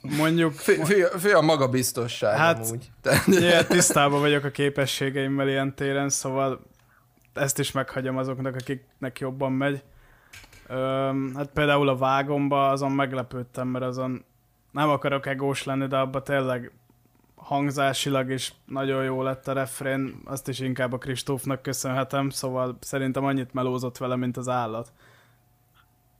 Mondjuk, 0.00 0.52
Fő, 0.52 0.74
fő, 0.74 1.04
fő 1.04 1.32
a 1.32 1.40
magabiztosság 1.40 2.36
Hát- 2.36 2.64
amúgy. 2.66 2.90
Ilyen 3.26 3.66
tisztában 3.66 4.20
vagyok 4.20 4.44
a 4.44 4.50
képességeimmel 4.50 5.48
ilyen 5.48 5.74
téren, 5.74 6.08
szóval 6.08 6.60
ezt 7.34 7.58
is 7.58 7.72
meghagyom 7.72 8.16
azoknak, 8.16 8.54
akiknek 8.54 9.18
jobban 9.18 9.52
megy. 9.52 9.82
Öm, 10.68 11.32
hát 11.36 11.48
például 11.48 11.88
a 11.88 11.96
vágomba 11.96 12.68
azon 12.68 12.92
meglepődtem, 12.92 13.68
mert 13.68 13.84
azon 13.84 14.24
nem 14.70 14.88
akarok 14.88 15.26
egós 15.26 15.64
lenni, 15.64 15.86
de 15.86 15.96
abban 15.96 16.24
tényleg 16.24 16.72
hangzásilag 17.34 18.30
is 18.30 18.52
nagyon 18.64 19.04
jó 19.04 19.22
lett 19.22 19.48
a 19.48 19.52
refrén, 19.52 20.20
azt 20.24 20.48
is 20.48 20.58
inkább 20.58 20.92
a 20.92 20.98
Kristófnak 20.98 21.62
köszönhetem, 21.62 22.30
szóval 22.30 22.76
szerintem 22.80 23.24
annyit 23.24 23.54
melózott 23.54 23.98
vele, 23.98 24.16
mint 24.16 24.36
az 24.36 24.48
állat. 24.48 24.92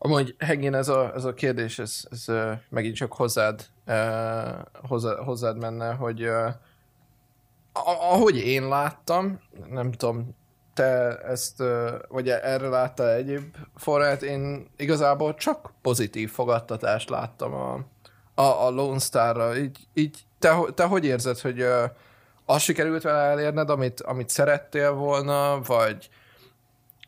Amúgy, 0.02 0.34
Hegén, 0.38 0.74
ez 0.74 0.88
a, 0.88 1.12
ez 1.14 1.24
a 1.24 1.34
kérdés, 1.34 1.78
ez, 1.78 2.04
ez 2.10 2.24
megint 2.68 2.94
csak 2.94 3.12
hozzád, 3.12 3.66
uh, 3.86 3.94
hozzá, 4.88 5.16
hozzád 5.16 5.56
menne, 5.58 5.92
hogy 5.92 6.22
uh, 6.22 6.48
ahogy 8.12 8.36
én 8.36 8.68
láttam, 8.68 9.40
nem 9.70 9.92
tudom, 9.92 10.36
te 10.74 11.18
ezt, 11.18 11.62
vagy 12.08 12.28
erre 12.28 12.68
látta 12.68 13.12
egyéb 13.14 13.56
forrát, 13.76 14.22
én 14.22 14.70
igazából 14.76 15.34
csak 15.34 15.72
pozitív 15.82 16.30
fogadtatást 16.30 17.08
láttam 17.08 17.54
a, 17.54 17.72
a, 18.34 18.66
a 18.66 18.70
Lone 18.70 18.98
Star-ra. 18.98 19.56
Így, 19.56 19.78
így 19.94 20.18
te, 20.38 20.58
te 20.74 20.84
hogy 20.84 21.04
érzed, 21.04 21.38
hogy 21.38 21.66
azt 22.44 22.64
sikerült 22.64 23.02
vele 23.02 23.18
elérned, 23.18 23.70
amit, 23.70 24.00
amit 24.00 24.28
szerettél 24.28 24.92
volna, 24.92 25.60
vagy 25.60 26.10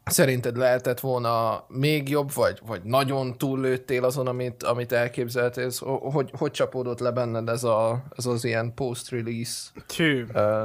szerinted 0.04 0.56
lehetett 0.56 1.00
volna 1.00 1.64
még 1.68 2.08
jobb, 2.08 2.32
vagy, 2.32 2.58
vagy 2.66 2.82
nagyon 2.82 3.38
túllőttél 3.38 4.04
azon, 4.04 4.26
amit, 4.26 4.62
amit 4.62 4.92
elképzeltél? 4.92 5.70
Hogy, 6.00 6.30
hogy 6.38 6.50
csapódott 6.50 6.98
le 6.98 7.10
benned 7.10 7.48
ez, 7.48 7.64
a, 7.64 8.02
ez 8.16 8.26
az 8.26 8.44
ilyen 8.44 8.74
post-release 8.74 9.70
Tű. 9.86 10.24
uh, 10.34 10.62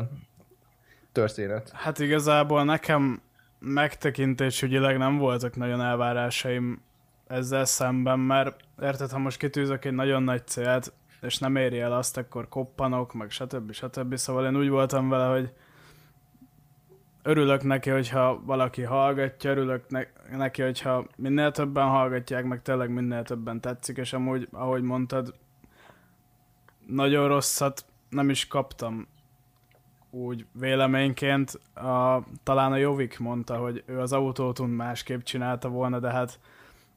történet? 1.11 1.71
Hát 1.73 1.99
igazából 1.99 2.63
nekem 2.63 3.21
megtekintésügyileg 3.59 4.97
nem 4.97 5.17
voltak 5.17 5.55
nagyon 5.55 5.81
elvárásaim 5.81 6.81
ezzel 7.27 7.65
szemben, 7.65 8.19
mert 8.19 8.55
érted, 8.81 9.09
ha 9.09 9.17
most 9.17 9.37
kitűzök 9.37 9.85
egy 9.85 9.93
nagyon 9.93 10.23
nagy 10.23 10.47
célt, 10.47 10.93
és 11.21 11.37
nem 11.37 11.55
éri 11.55 11.79
el 11.79 11.93
azt, 11.93 12.17
akkor 12.17 12.49
koppanok, 12.49 13.13
meg 13.13 13.29
stb. 13.29 13.71
stb. 13.71 14.15
Szóval 14.15 14.45
én 14.45 14.57
úgy 14.57 14.69
voltam 14.69 15.09
vele, 15.09 15.25
hogy 15.25 15.53
örülök 17.27 17.63
neki, 17.63 17.89
hogyha 17.89 18.41
valaki 18.45 18.81
hallgatja, 18.81 19.51
örülök 19.51 19.89
ne- 19.89 20.37
neki, 20.37 20.61
hogyha 20.61 21.07
minél 21.15 21.51
többen 21.51 21.87
hallgatják, 21.87 22.43
meg 22.43 22.61
tényleg 22.61 22.89
minél 22.89 23.23
többen 23.23 23.61
tetszik, 23.61 23.97
és 23.97 24.13
amúgy, 24.13 24.47
ahogy 24.51 24.81
mondtad, 24.81 25.33
nagyon 26.85 27.27
rosszat 27.27 27.85
nem 28.09 28.29
is 28.29 28.47
kaptam 28.47 29.07
úgy 30.09 30.45
véleményként. 30.51 31.51
A, 31.73 32.23
talán 32.43 32.71
a 32.71 32.77
Jovik 32.77 33.19
mondta, 33.19 33.57
hogy 33.57 33.83
ő 33.85 33.99
az 33.99 34.13
autótun 34.13 34.69
másképp 34.69 35.21
csinálta 35.21 35.69
volna, 35.69 35.99
de 35.99 36.11
hát 36.11 36.39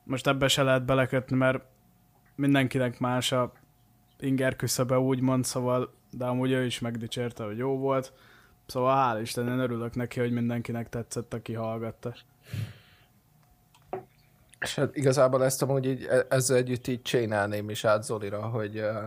most 0.05 0.27
ebbe 0.27 0.49
se 0.49 0.63
lehet 0.63 0.85
belekötni, 0.85 1.37
mert 1.37 1.65
mindenkinek 2.35 2.99
más 2.99 3.33
a 3.33 3.53
inger 4.19 4.57
küszöbe 4.57 4.99
úgymond, 4.99 5.45
szóval, 5.45 5.95
de 6.11 6.25
amúgy 6.25 6.51
ő 6.51 6.65
is 6.65 6.79
megdicsérte, 6.79 7.45
hogy 7.45 7.59
jó 7.59 7.79
volt. 7.79 8.13
Szóval 8.71 9.15
hál' 9.17 9.21
Isten, 9.21 9.49
én 9.49 9.59
örülök 9.59 9.95
neki, 9.95 10.21
hogy 10.21 10.33
mindenkinek 10.33 10.89
tetszett, 10.89 11.35
aki 11.35 11.53
hallgatta. 11.53 12.15
És 14.61 14.75
hát 14.75 14.97
igazából 14.97 15.45
ezt 15.45 15.63
amúgy 15.63 15.87
így, 15.87 16.05
e- 16.05 16.27
ezzel 16.29 16.57
együtt 16.57 16.87
így 16.87 17.03
csinálném 17.03 17.71
is 17.71 17.85
át 17.85 18.03
Zolira, 18.03 18.41
hogy, 18.41 18.79
uh, 18.79 19.05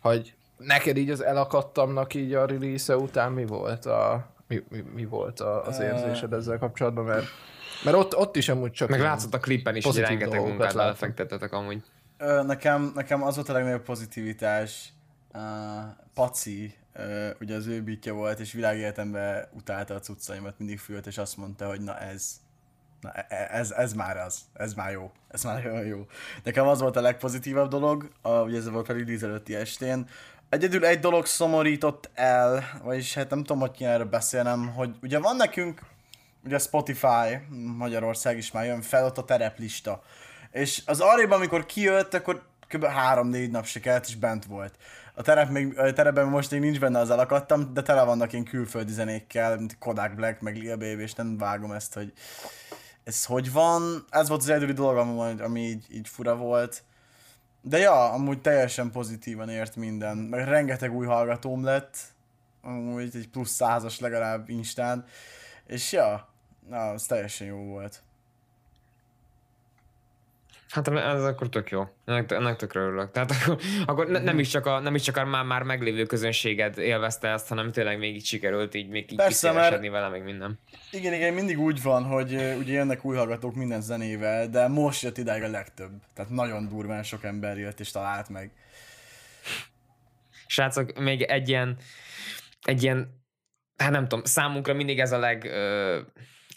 hogy 0.00 0.34
neked 0.56 0.96
így 0.96 1.10
az 1.10 1.20
elakadtamnak 1.20 2.14
így 2.14 2.34
a 2.34 2.46
release 2.46 2.96
után 2.96 3.32
mi 3.32 3.46
volt 3.46 3.86
a, 3.86 4.26
mi, 4.46 4.64
mi, 4.68 4.84
mi 4.94 5.04
volt 5.04 5.40
a, 5.40 5.66
az 5.66 5.80
érzésed 5.80 6.32
ezzel 6.32 6.58
kapcsolatban, 6.58 7.04
mert 7.04 7.26
Mert 7.84 7.96
ott, 7.96 8.16
ott 8.16 8.36
is 8.36 8.48
amúgy 8.48 8.72
csak... 8.72 8.88
Meg 8.88 9.00
látszott 9.00 9.34
a 9.34 9.38
klippen 9.40 9.76
is, 9.76 9.84
hogy 9.84 9.92
pozitív 9.92 10.18
rengeteg 10.18 10.38
dolgokat 10.38 10.58
munkát 10.58 10.74
látom. 10.74 10.86
belefektetetek 10.86 11.52
amúgy. 11.52 11.82
Nekem, 12.46 12.92
nekem 12.94 13.22
az 13.22 13.34
volt 13.34 13.48
a 13.48 13.52
legnagyobb 13.52 13.82
pozitivitás. 13.82 14.92
Uh, 15.34 15.40
Paci, 16.14 16.74
uh, 16.94 17.30
ugye 17.40 17.54
az 17.54 17.66
ő 17.66 17.82
beatja 17.82 18.14
volt, 18.14 18.38
és 18.38 18.52
világéletemben 18.52 19.48
utálta 19.52 19.94
a 19.94 20.00
cuccaimat, 20.00 20.58
mindig 20.58 20.78
fült, 20.78 21.06
és 21.06 21.18
azt 21.18 21.36
mondta, 21.36 21.66
hogy 21.66 21.80
na 21.80 21.98
ez, 21.98 22.40
na 23.00 23.10
e- 23.12 23.26
e- 23.28 23.48
ez, 23.50 23.70
ez 23.70 23.92
már 23.92 24.16
az, 24.16 24.38
ez 24.52 24.74
már 24.74 24.92
jó, 24.92 25.12
ez 25.28 25.44
már 25.44 25.66
olyan 25.72 25.86
jó. 25.86 26.06
Nekem 26.42 26.66
az 26.66 26.80
volt 26.80 26.96
a 26.96 27.00
legpozitívabb 27.00 27.70
dolog, 27.70 28.10
a, 28.22 28.30
ugye 28.30 28.56
ez 28.56 28.68
volt 28.68 28.88
a 28.88 28.92
release 28.92 29.26
előtti 29.26 29.54
estén. 29.54 30.08
Egyedül 30.48 30.84
egy 30.84 31.00
dolog 31.00 31.26
szomorított 31.26 32.10
el, 32.14 32.64
vagyis 32.82 33.14
hát 33.14 33.30
nem 33.30 33.38
tudom, 33.38 33.60
hogy 33.60 33.70
kéne 33.70 33.90
erről 33.90 34.06
beszélnem, 34.06 34.68
hogy 34.68 34.94
ugye 35.02 35.18
van 35.18 35.36
nekünk, 35.36 35.80
ugye 36.44 36.58
Spotify, 36.58 37.38
Magyarország 37.76 38.36
is 38.36 38.50
már 38.50 38.64
jön 38.64 38.82
fel, 38.82 39.04
ott 39.04 39.18
a 39.18 39.24
tereplista. 39.24 40.02
És 40.50 40.82
az 40.86 41.00
arrébb, 41.00 41.30
amikor 41.30 41.66
kijött, 41.66 42.14
akkor 42.14 42.42
kb. 42.68 42.84
3-4 43.12 43.50
nap 43.50 43.66
se 43.66 43.80
kellett, 43.80 44.06
és 44.06 44.16
bent 44.16 44.44
volt. 44.44 44.74
A 45.16 45.22
terep 45.22 45.50
még, 45.50 45.78
a 45.78 45.92
terepben 45.92 46.28
most 46.28 46.50
még 46.50 46.60
nincs 46.60 46.80
benne, 46.80 46.98
az 46.98 47.10
elakadtam, 47.10 47.74
de 47.74 47.82
tele 47.82 48.02
vannak 48.04 48.32
ilyen 48.32 48.44
külföldi 48.44 48.92
zenékkel, 48.92 49.56
mint 49.56 49.78
Kodak 49.78 50.14
Black, 50.14 50.40
meg 50.40 50.56
Lil 50.56 50.76
Baby, 50.76 51.02
és 51.02 51.12
nem 51.12 51.38
vágom 51.38 51.72
ezt, 51.72 51.94
hogy 51.94 52.12
ez 53.04 53.24
hogy 53.24 53.52
van. 53.52 54.04
Ez 54.10 54.28
volt 54.28 54.40
az 54.40 54.48
egyedüli 54.48 54.72
dolog, 54.72 54.96
ami, 54.96 55.40
ami 55.40 55.60
így, 55.60 55.86
így 55.90 56.08
fura 56.08 56.36
volt. 56.36 56.82
De 57.60 57.78
ja, 57.78 58.12
amúgy 58.12 58.40
teljesen 58.40 58.90
pozitívan 58.90 59.48
ért 59.48 59.76
minden. 59.76 60.16
Meg 60.16 60.44
rengeteg 60.44 60.94
új 60.94 61.06
hallgatóm 61.06 61.64
lett. 61.64 61.96
Amúgy 62.62 63.16
egy 63.16 63.28
plusz 63.28 63.50
százas 63.50 64.00
legalább 64.00 64.48
Instán. 64.48 65.04
És 65.66 65.92
ja, 65.92 66.28
na, 66.68 66.90
az 66.90 67.06
teljesen 67.06 67.46
jó 67.46 67.56
volt. 67.56 68.03
Hát 70.74 70.88
ez 70.88 71.24
akkor 71.24 71.48
tök 71.48 71.70
jó. 71.70 71.88
Ennek, 72.04 72.30
ennek 72.30 72.56
tökre 72.56 72.80
örülök. 72.80 73.10
Tehát 73.10 73.30
akkor, 73.30 73.58
akkor 73.86 74.06
ne, 74.08 74.18
nem, 74.18 74.38
is 74.38 74.48
csak 74.48 74.66
a, 74.66 74.78
nem 74.78 74.94
is 74.94 75.02
csak 75.02 75.16
a 75.16 75.24
már, 75.24 75.44
már 75.44 75.62
meglévő 75.62 76.04
közönséged 76.04 76.78
élvezte 76.78 77.28
ezt, 77.28 77.48
hanem 77.48 77.72
tényleg 77.72 77.98
még 77.98 78.14
így 78.14 78.24
sikerült 78.24 78.74
így 78.74 78.88
még 78.88 79.12
így 79.12 79.16
Persze, 79.16 79.48
kiszélesedni 79.48 79.88
vele, 79.88 80.08
meg 80.08 80.24
minden. 80.24 80.58
Igen, 80.90 81.12
igen, 81.12 81.34
mindig 81.34 81.58
úgy 81.58 81.82
van, 81.82 82.04
hogy 82.04 82.32
ugye 82.32 82.72
jönnek 82.72 83.04
új 83.04 83.16
hallgatók 83.16 83.54
minden 83.54 83.80
zenével, 83.80 84.48
de 84.48 84.68
most 84.68 85.02
jött 85.02 85.18
idáig 85.18 85.42
a 85.42 85.48
legtöbb. 85.48 85.90
Tehát 86.14 86.30
nagyon 86.30 86.68
durván 86.68 87.02
sok 87.02 87.24
ember 87.24 87.58
jött 87.58 87.80
és 87.80 87.90
talált 87.90 88.28
meg. 88.28 88.52
Srácok, 90.46 90.98
még 90.98 91.22
egy 91.22 91.48
ilyen, 91.48 91.76
egy 92.62 92.82
ilyen, 92.82 93.24
hát 93.76 93.90
nem 93.90 94.08
tudom, 94.08 94.24
számunkra 94.24 94.74
mindig 94.74 95.00
ez 95.00 95.12
a 95.12 95.18
leg 95.18 95.44
ö, 95.44 96.00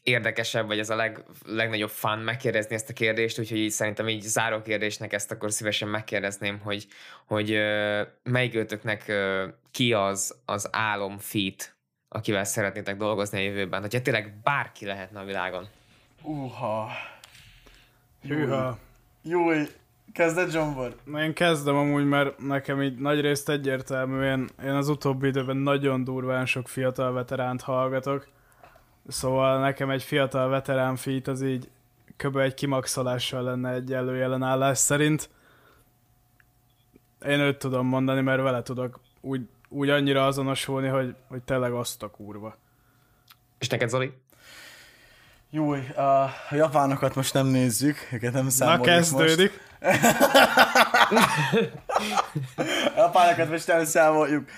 érdekesebb, 0.08 0.68
vagy 0.68 0.80
ez 0.80 0.90
a 0.90 0.96
leg, 0.96 1.24
legnagyobb 1.46 1.90
fun 1.90 2.20
megkérdezni 2.20 2.76
ezt 2.76 2.90
a 2.90 2.94
kérdést, 2.94 3.40
úgyhogy 3.40 3.58
így 3.58 3.70
szerintem 3.70 4.08
így 4.08 4.22
záró 4.22 4.62
kérdésnek 4.62 5.14
ezt 5.14 5.32
akkor 5.32 5.52
szívesen 5.52 5.88
megkérdezném, 5.88 6.60
hogy, 6.60 6.88
hogy 7.26 7.52
ö, 7.52 8.02
melyikőtöknek 8.24 9.08
ö, 9.08 9.48
ki 9.72 9.94
az 9.94 10.36
az 10.46 10.70
álom 10.72 11.18
feat, 11.18 11.76
akivel 12.10 12.44
szeretnétek 12.44 12.98
dolgozni 12.98 13.38
a 13.38 13.42
jövőben, 13.42 13.82
hogyha 13.82 14.02
tényleg 14.02 14.34
bárki 14.44 14.86
lehetne 14.86 15.20
a 15.20 15.26
világon. 15.26 15.68
Uha. 16.22 16.90
Hűha. 18.22 18.78
Jó, 19.22 19.42
kezded 20.14 20.52
Zsombor? 20.52 20.96
Na 21.04 21.24
én 21.24 21.34
kezdem 21.34 21.76
amúgy, 21.76 22.06
mert 22.06 22.40
nekem 22.40 22.82
így 22.82 22.98
nagy 22.98 23.22
részt 23.22 23.50
egyértelműen, 23.50 24.50
én 24.64 24.74
az 24.74 24.90
utóbbi 24.90 25.28
időben 25.28 25.58
nagyon 25.58 26.04
durván 26.04 26.46
sok 26.46 26.68
fiatal 26.68 27.12
veteránt 27.12 27.62
hallgatok, 27.62 28.28
szóval 29.08 29.60
nekem 29.60 29.90
egy 29.90 30.04
fiatal 30.04 30.50
veterán 30.50 30.96
feat 30.96 31.28
az 31.28 31.42
így 31.42 31.70
kb. 32.18 32.38
egy 32.38 32.54
kimaxolással 32.54 33.44
lenne 33.44 33.72
egy 33.72 33.94
előjelenállás 33.94 34.78
szerint. 34.78 35.30
Én 37.26 37.40
őt 37.40 37.58
tudom 37.58 37.88
mondani, 37.88 38.22
mert 38.22 38.42
vele 38.42 38.62
tudok 38.62 39.00
úgy, 39.22 39.42
úgy 39.70 39.90
annyira 39.90 40.26
azonosulni, 40.26 40.88
hogy, 40.88 41.16
hogy 41.28 41.42
tényleg 41.42 41.74
azt 41.74 42.04
a 42.04 42.10
kurva. 42.10 42.58
És 43.60 43.68
neked, 43.68 43.90
Zoli? 43.90 44.14
Jó, 45.50 45.72
a 45.72 46.30
japánokat 46.52 47.16
most 47.16 47.34
nem 47.34 47.46
nézzük, 47.46 48.08
őket 48.12 48.34
nem 48.34 48.44
Na 48.44 48.50
számoljuk 48.50 48.86
kezdődik. 48.86 49.52
most. 49.52 49.66
A 52.58 52.94
japánokat 52.96 53.50
most 53.50 53.68
nem 53.68 53.86
számoljuk. 53.86 54.50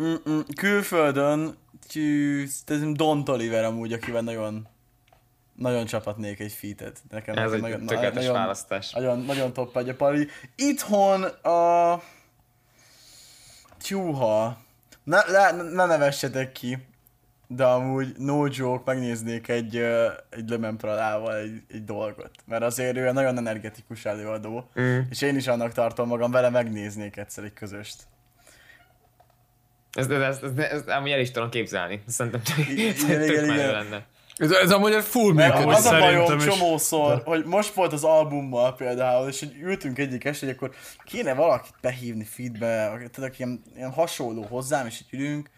Mm, 0.00 0.40
külföldön 0.56 1.56
tű, 1.92 2.46
szerintem 2.46 2.94
Don 2.94 3.24
Toliver 3.24 3.64
amúgy, 3.64 3.92
akivel 3.92 4.22
nagyon 4.22 4.68
nagyon 5.56 5.86
csapatnék 5.86 6.40
egy 6.40 6.52
featet. 6.52 7.00
Nekem 7.10 7.36
Ez 7.36 7.52
egy 7.52 7.60
nagyon, 7.60 7.86
tökéletes 7.86 8.14
nagyon, 8.14 8.32
választás. 8.32 8.92
Nagyon, 8.92 9.20
nagyon 9.20 9.52
top 9.52 9.76
egy 9.76 9.88
a 9.88 9.94
pali. 9.94 10.28
Itthon 10.56 11.22
a... 11.22 12.02
Tyúha. 13.82 14.58
Ne, 15.04 15.20
ne, 15.30 15.62
ne 15.62 15.86
nevessetek 15.86 16.52
ki, 16.52 16.78
de 17.46 17.64
amúgy 17.64 18.14
no 18.18 18.46
joke, 18.50 18.92
megnéznék 18.92 19.48
egy, 19.48 19.76
egy 20.30 20.48
Lemenpralával 20.48 21.36
egy, 21.36 21.62
egy 21.68 21.84
dolgot. 21.84 22.30
Mert 22.44 22.62
azért 22.62 22.96
ő 22.96 23.12
nagyon 23.12 23.36
energetikus 23.36 24.04
előadó, 24.04 24.70
Mm. 24.80 24.98
és 25.10 25.22
én 25.22 25.36
is 25.36 25.46
annak 25.46 25.72
tartom 25.72 26.08
magam, 26.08 26.30
vele 26.30 26.50
megnéznék 26.50 27.16
egyszer 27.16 27.44
egy 27.44 27.52
közöst. 27.52 28.02
Ez, 29.92 30.08
ez, 30.08 30.20
ez, 30.20 30.38
ez, 30.42 30.64
ez, 30.64 30.86
amúgy 30.86 31.10
el 31.10 31.20
is 31.20 31.30
tudom 31.30 31.50
képzelni. 31.50 32.02
Szerintem 32.06 32.42
tök, 32.42 32.68
igen, 32.68 32.94
tök 32.94 33.30
igen, 33.30 33.70
lenne. 33.70 34.06
Ez, 34.36 34.50
ez 34.50 34.70
amúgy 34.70 34.92
egy 34.92 35.04
full 35.04 35.32
működik. 35.32 35.66
az 35.66 35.84
a 35.84 35.98
bajom 35.98 36.38
is. 36.38 36.44
csomószor, 36.44 37.22
hogy 37.24 37.44
most 37.44 37.74
volt 37.74 37.92
az 37.92 38.04
albummal 38.04 38.74
például, 38.74 39.28
és 39.28 39.38
hogy 39.38 39.54
ültünk 39.60 39.98
egyik 39.98 40.24
este, 40.24 40.46
hogy 40.46 40.54
akkor 40.54 40.74
kéne 41.04 41.34
valakit 41.34 41.74
behívni 41.80 42.24
feedbe, 42.24 42.98
tudod, 43.12 43.28
aki 43.28 43.36
ilyen, 43.38 43.62
ilyen 43.76 43.92
hasonló 43.92 44.42
hozzám, 44.42 44.86
és 44.86 45.00
így 45.00 45.20
ülünk, 45.20 45.50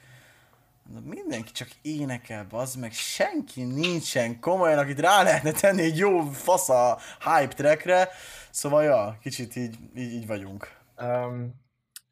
mindenki 1.05 1.53
csak 1.53 1.69
énekel, 1.83 2.47
az 2.51 2.75
meg 2.75 2.93
senki 2.93 3.63
nincsen 3.63 4.41
komolyan, 4.41 4.79
akit 4.79 5.01
rá 5.01 5.23
lehetne 5.23 5.53
tenni 5.53 5.83
egy 5.83 5.99
jó 5.99 6.21
fasza 6.21 6.99
hype 7.25 7.55
trackre, 7.55 8.09
szóval 8.51 8.85
ja, 8.85 9.19
kicsit 9.23 9.57
így, 9.57 9.77
így, 9.97 10.13
így 10.13 10.27
vagyunk. 10.27 10.71
Um, 11.03 11.63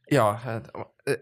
ja, 0.07 0.33
hát 0.33 0.71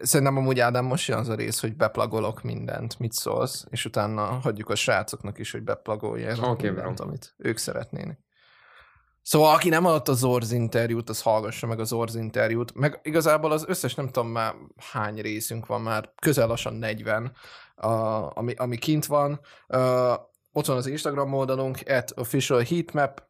szerintem 0.01 0.37
amúgy 0.37 0.59
Ádám 0.59 0.85
most 0.85 1.07
jön 1.07 1.17
az 1.17 1.29
a 1.29 1.35
rész, 1.35 1.59
hogy 1.59 1.75
beplagolok 1.75 2.41
mindent, 2.41 2.99
mit 2.99 3.11
szólsz, 3.11 3.65
és 3.69 3.85
utána 3.85 4.23
hagyjuk 4.23 4.69
a 4.69 4.75
srácoknak 4.75 5.39
is, 5.39 5.51
hogy 5.51 5.63
beplagolják 5.63 6.37
Oké, 6.41 6.69
mindent, 6.69 6.95
bro. 6.95 7.05
amit 7.05 7.33
ők 7.37 7.57
szeretnének. 7.57 8.19
Szóval 9.21 9.53
aki 9.53 9.69
nem 9.69 9.85
adott 9.85 10.07
az 10.07 10.23
Orz 10.23 10.51
interjút, 10.51 11.09
az 11.09 11.21
hallgassa 11.21 11.67
meg 11.67 11.79
az 11.79 11.93
Orz 11.93 12.15
interjút, 12.15 12.73
meg 12.75 12.99
igazából 13.03 13.51
az 13.51 13.65
összes, 13.67 13.95
nem 13.95 14.05
tudom 14.05 14.29
már 14.29 14.55
hány 14.91 15.21
részünk 15.21 15.65
van, 15.65 15.81
már 15.81 16.13
közel 16.21 16.47
lassan 16.47 16.73
40, 16.73 17.31
a, 17.75 17.87
ami, 18.37 18.53
ami 18.53 18.77
kint 18.77 19.05
van. 19.05 19.39
Uh, 19.67 20.13
ott 20.51 20.65
van 20.65 20.77
az 20.77 20.87
Instagram 20.87 21.33
oldalunk, 21.33 21.79
at 21.85 22.11
official 22.15 22.63
heatmap, 22.63 23.29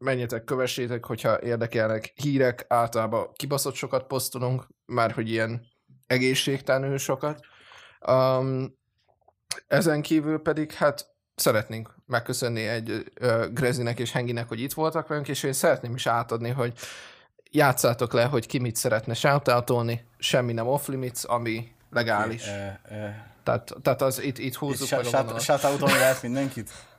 menjetek, 0.00 0.44
kövessétek, 0.44 1.04
hogyha 1.04 1.42
érdekelnek 1.42 2.12
hírek, 2.14 2.64
általában 2.68 3.32
kibaszott 3.32 3.74
sokat 3.74 4.06
posztolunk, 4.06 4.66
már 4.86 5.12
hogy 5.12 5.30
ilyen 5.30 5.66
egészségtelenül 6.06 6.98
sokat. 6.98 7.40
Um, 8.08 8.78
ezen 9.66 10.02
kívül 10.02 10.38
pedig 10.38 10.72
hát 10.72 11.06
szeretnénk 11.34 11.94
megköszönni 12.06 12.66
egy 12.66 13.12
uh, 13.20 13.46
Grezinek 13.46 13.98
és 13.98 14.12
Henginek, 14.12 14.48
hogy 14.48 14.60
itt 14.60 14.72
voltak 14.72 15.08
velünk, 15.08 15.28
és 15.28 15.42
én 15.42 15.52
szeretném 15.52 15.94
is 15.94 16.06
átadni, 16.06 16.50
hogy 16.50 16.72
játszátok 17.50 18.12
le, 18.12 18.24
hogy 18.24 18.46
ki 18.46 18.58
mit 18.58 18.76
szeretne 18.76 19.14
shoutoutolni, 19.14 20.06
semmi 20.18 20.52
nem 20.52 20.66
off 20.66 20.86
limits, 20.86 21.24
ami 21.24 21.72
legális. 21.90 22.46
Ö, 22.46 22.94
ö, 22.94 23.08
Tehát, 23.42 23.72
tehát 23.82 24.02
az 24.02 24.22
itt, 24.22 24.38
itt 24.38 24.54
húzzuk 24.54 24.90
meg 24.90 25.00
a 25.00 25.02
vonalat. 25.02 25.40
Shoutoutolni 25.40 25.98
lehet 25.98 26.22
mindenkit? 26.22 26.70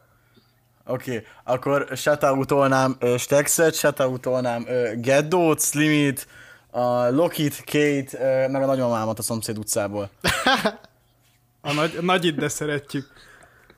Oké, 0.86 1.16
okay, 1.16 1.28
akkor 1.44 1.88
shoutoutolnám 1.96 2.98
uh, 3.02 3.18
Stexet, 3.18 3.76
shoutoutolnám 3.76 4.66
uh, 4.68 4.92
Geddót, 4.94 5.62
Slimit, 5.62 6.28
a 6.72 7.10
Lokit, 7.10 7.64
Kate, 7.66 8.46
uh, 8.46 8.52
meg 8.52 8.62
a 8.62 8.66
nagymamámat 8.66 9.20
a 9.20 9.22
szomszéd 9.22 9.58
utcából. 9.58 10.10
A 11.64 11.74
nagy, 11.74 11.98
nagyit, 12.02 12.36
de 12.36 12.48
szeretjük. 12.48 13.08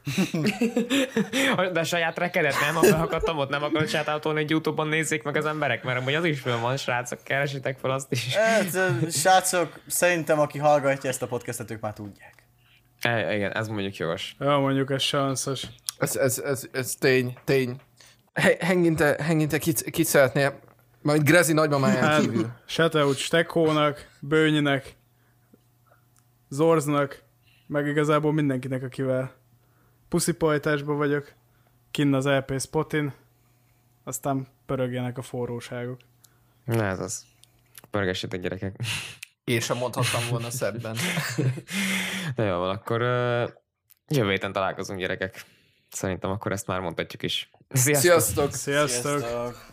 De 1.73 1.79
a 1.79 1.83
saját 1.83 2.17
rekedet 2.17 2.59
nem, 2.59 2.75
ha 2.75 2.81
behakadtam 2.81 3.37
ott, 3.37 3.49
nem 3.49 3.63
akarod 3.63 3.89
sátáutolni, 3.89 4.39
hogy 4.39 4.49
Youtube-on 4.49 4.87
nézzék 4.87 5.23
meg 5.23 5.37
az 5.37 5.45
emberek, 5.45 5.83
mert 5.83 5.99
amúgy 5.99 6.13
az 6.13 6.25
is 6.25 6.39
föl 6.39 6.59
van, 6.59 6.77
srácok, 6.77 7.23
keresitek 7.23 7.77
fel 7.79 7.91
azt 7.91 8.11
is. 8.11 8.35
Hát, 8.35 8.77
srácok, 9.11 9.79
szerintem 9.87 10.39
aki 10.39 10.57
hallgatja 10.57 11.09
ezt 11.09 11.21
a 11.21 11.27
podcastet, 11.27 11.71
ők 11.71 11.81
már 11.81 11.93
tudják. 11.93 12.42
E, 13.03 13.35
igen, 13.35 13.51
ez 13.51 13.67
mondjuk 13.67 13.95
jogos. 13.95 14.35
Ja, 14.39 14.57
mondjuk 14.57 14.91
ez 14.91 15.01
sanszos. 15.01 15.67
Ez, 15.97 16.15
ez, 16.15 16.39
ez, 16.39 16.67
ez 16.71 16.95
tény, 16.95 17.37
tény. 17.43 17.79
He- 18.33 18.61
Henginte, 18.61 19.15
Henginte 19.23 19.57
kit, 19.57 19.81
kit 19.81 20.05
szeretnél, 20.05 20.59
majd 21.01 21.23
Grezi 21.23 21.53
nagymamáján 21.53 22.03
Hát, 22.03 22.21
kívül. 22.21 22.51
shoutout 22.65 23.17
Stekónak, 23.17 24.09
Bőnyinek, 24.19 24.95
Zorznak, 26.49 27.21
meg 27.67 27.87
igazából 27.87 28.33
mindenkinek, 28.33 28.83
akivel 28.83 29.35
puszipajtásban 30.09 30.97
vagyok. 30.97 31.31
kinn 31.91 32.13
az 32.13 32.25
LP 32.25 32.59
spotin, 32.61 33.13
aztán 34.03 34.47
pörögjenek 34.65 35.17
a 35.17 35.21
forróságok. 35.21 35.99
Na 36.65 36.83
ez 36.85 36.99
az. 36.99 37.25
Pörgessétek 37.91 38.41
gyerekek. 38.41 38.75
Én 39.43 39.59
sem 39.59 39.77
mondhattam 39.77 40.21
volna 40.29 40.49
szebben. 40.49 40.97
Na 42.35 42.43
jó, 42.43 42.57
van, 42.57 42.69
akkor 42.69 43.01
uh, 43.01 43.49
jövő 44.07 44.29
héten 44.29 44.51
találkozunk 44.51 44.99
gyerekek. 44.99 45.45
Szerintem 45.89 46.31
akkor 46.31 46.51
ezt 46.51 46.67
már 46.67 46.79
mondhatjuk 46.79 47.23
is. 47.23 47.49
Sziasztok! 47.69 48.01
Sziasztok! 48.01 48.53
Sziasztok! 48.53 49.19
Sziasztok! 49.19 49.71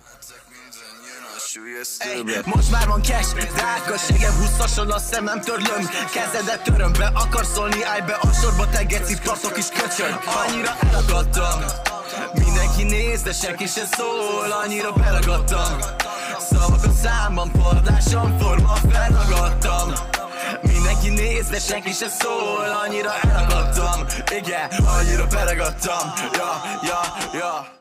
Ey, 1.99 2.23
most 2.45 2.71
már 2.71 2.87
van 2.87 3.03
cash, 3.03 3.35
drága 3.35 3.97
ségem 3.97 4.33
húszason 4.33 4.91
a 4.91 4.99
szemem 4.99 5.41
törlöm 5.41 5.89
Kezedet 6.15 6.63
töröm 6.63 6.93
be, 6.93 7.07
akarsz 7.15 7.53
szólni, 7.53 7.83
állj 7.83 8.01
be 8.01 8.19
a 8.21 8.33
sorba, 8.33 8.69
te 8.69 8.83
geci 8.83 9.19
tartok 9.19 9.59
is 9.59 9.69
köcsög 9.69 10.19
Annyira 10.47 10.71
elakadtam 10.81 11.61
Mindenki 12.35 12.83
néz, 12.83 13.23
de 13.23 13.33
senki 13.33 13.67
se 13.67 13.85
szól, 13.85 14.53
annyira 14.65 14.93
beragadtam 14.93 15.79
Szavak 16.51 16.85
a 16.85 16.91
számban, 16.91 17.51
pardásom, 17.51 18.39
forma 18.39 18.75
felragadtam. 18.75 19.93
Mindenki 20.63 21.09
néz, 21.09 21.49
de 21.49 21.59
senki 21.59 21.93
se 21.93 22.09
szól, 22.09 22.85
annyira 22.87 23.11
elakadtam. 23.21 24.07
Igen, 24.39 24.71
annyira 24.87 25.27
beragadtam. 25.27 26.13
Ja, 26.33 26.61
ja, 26.83 27.01
ja 27.39 27.80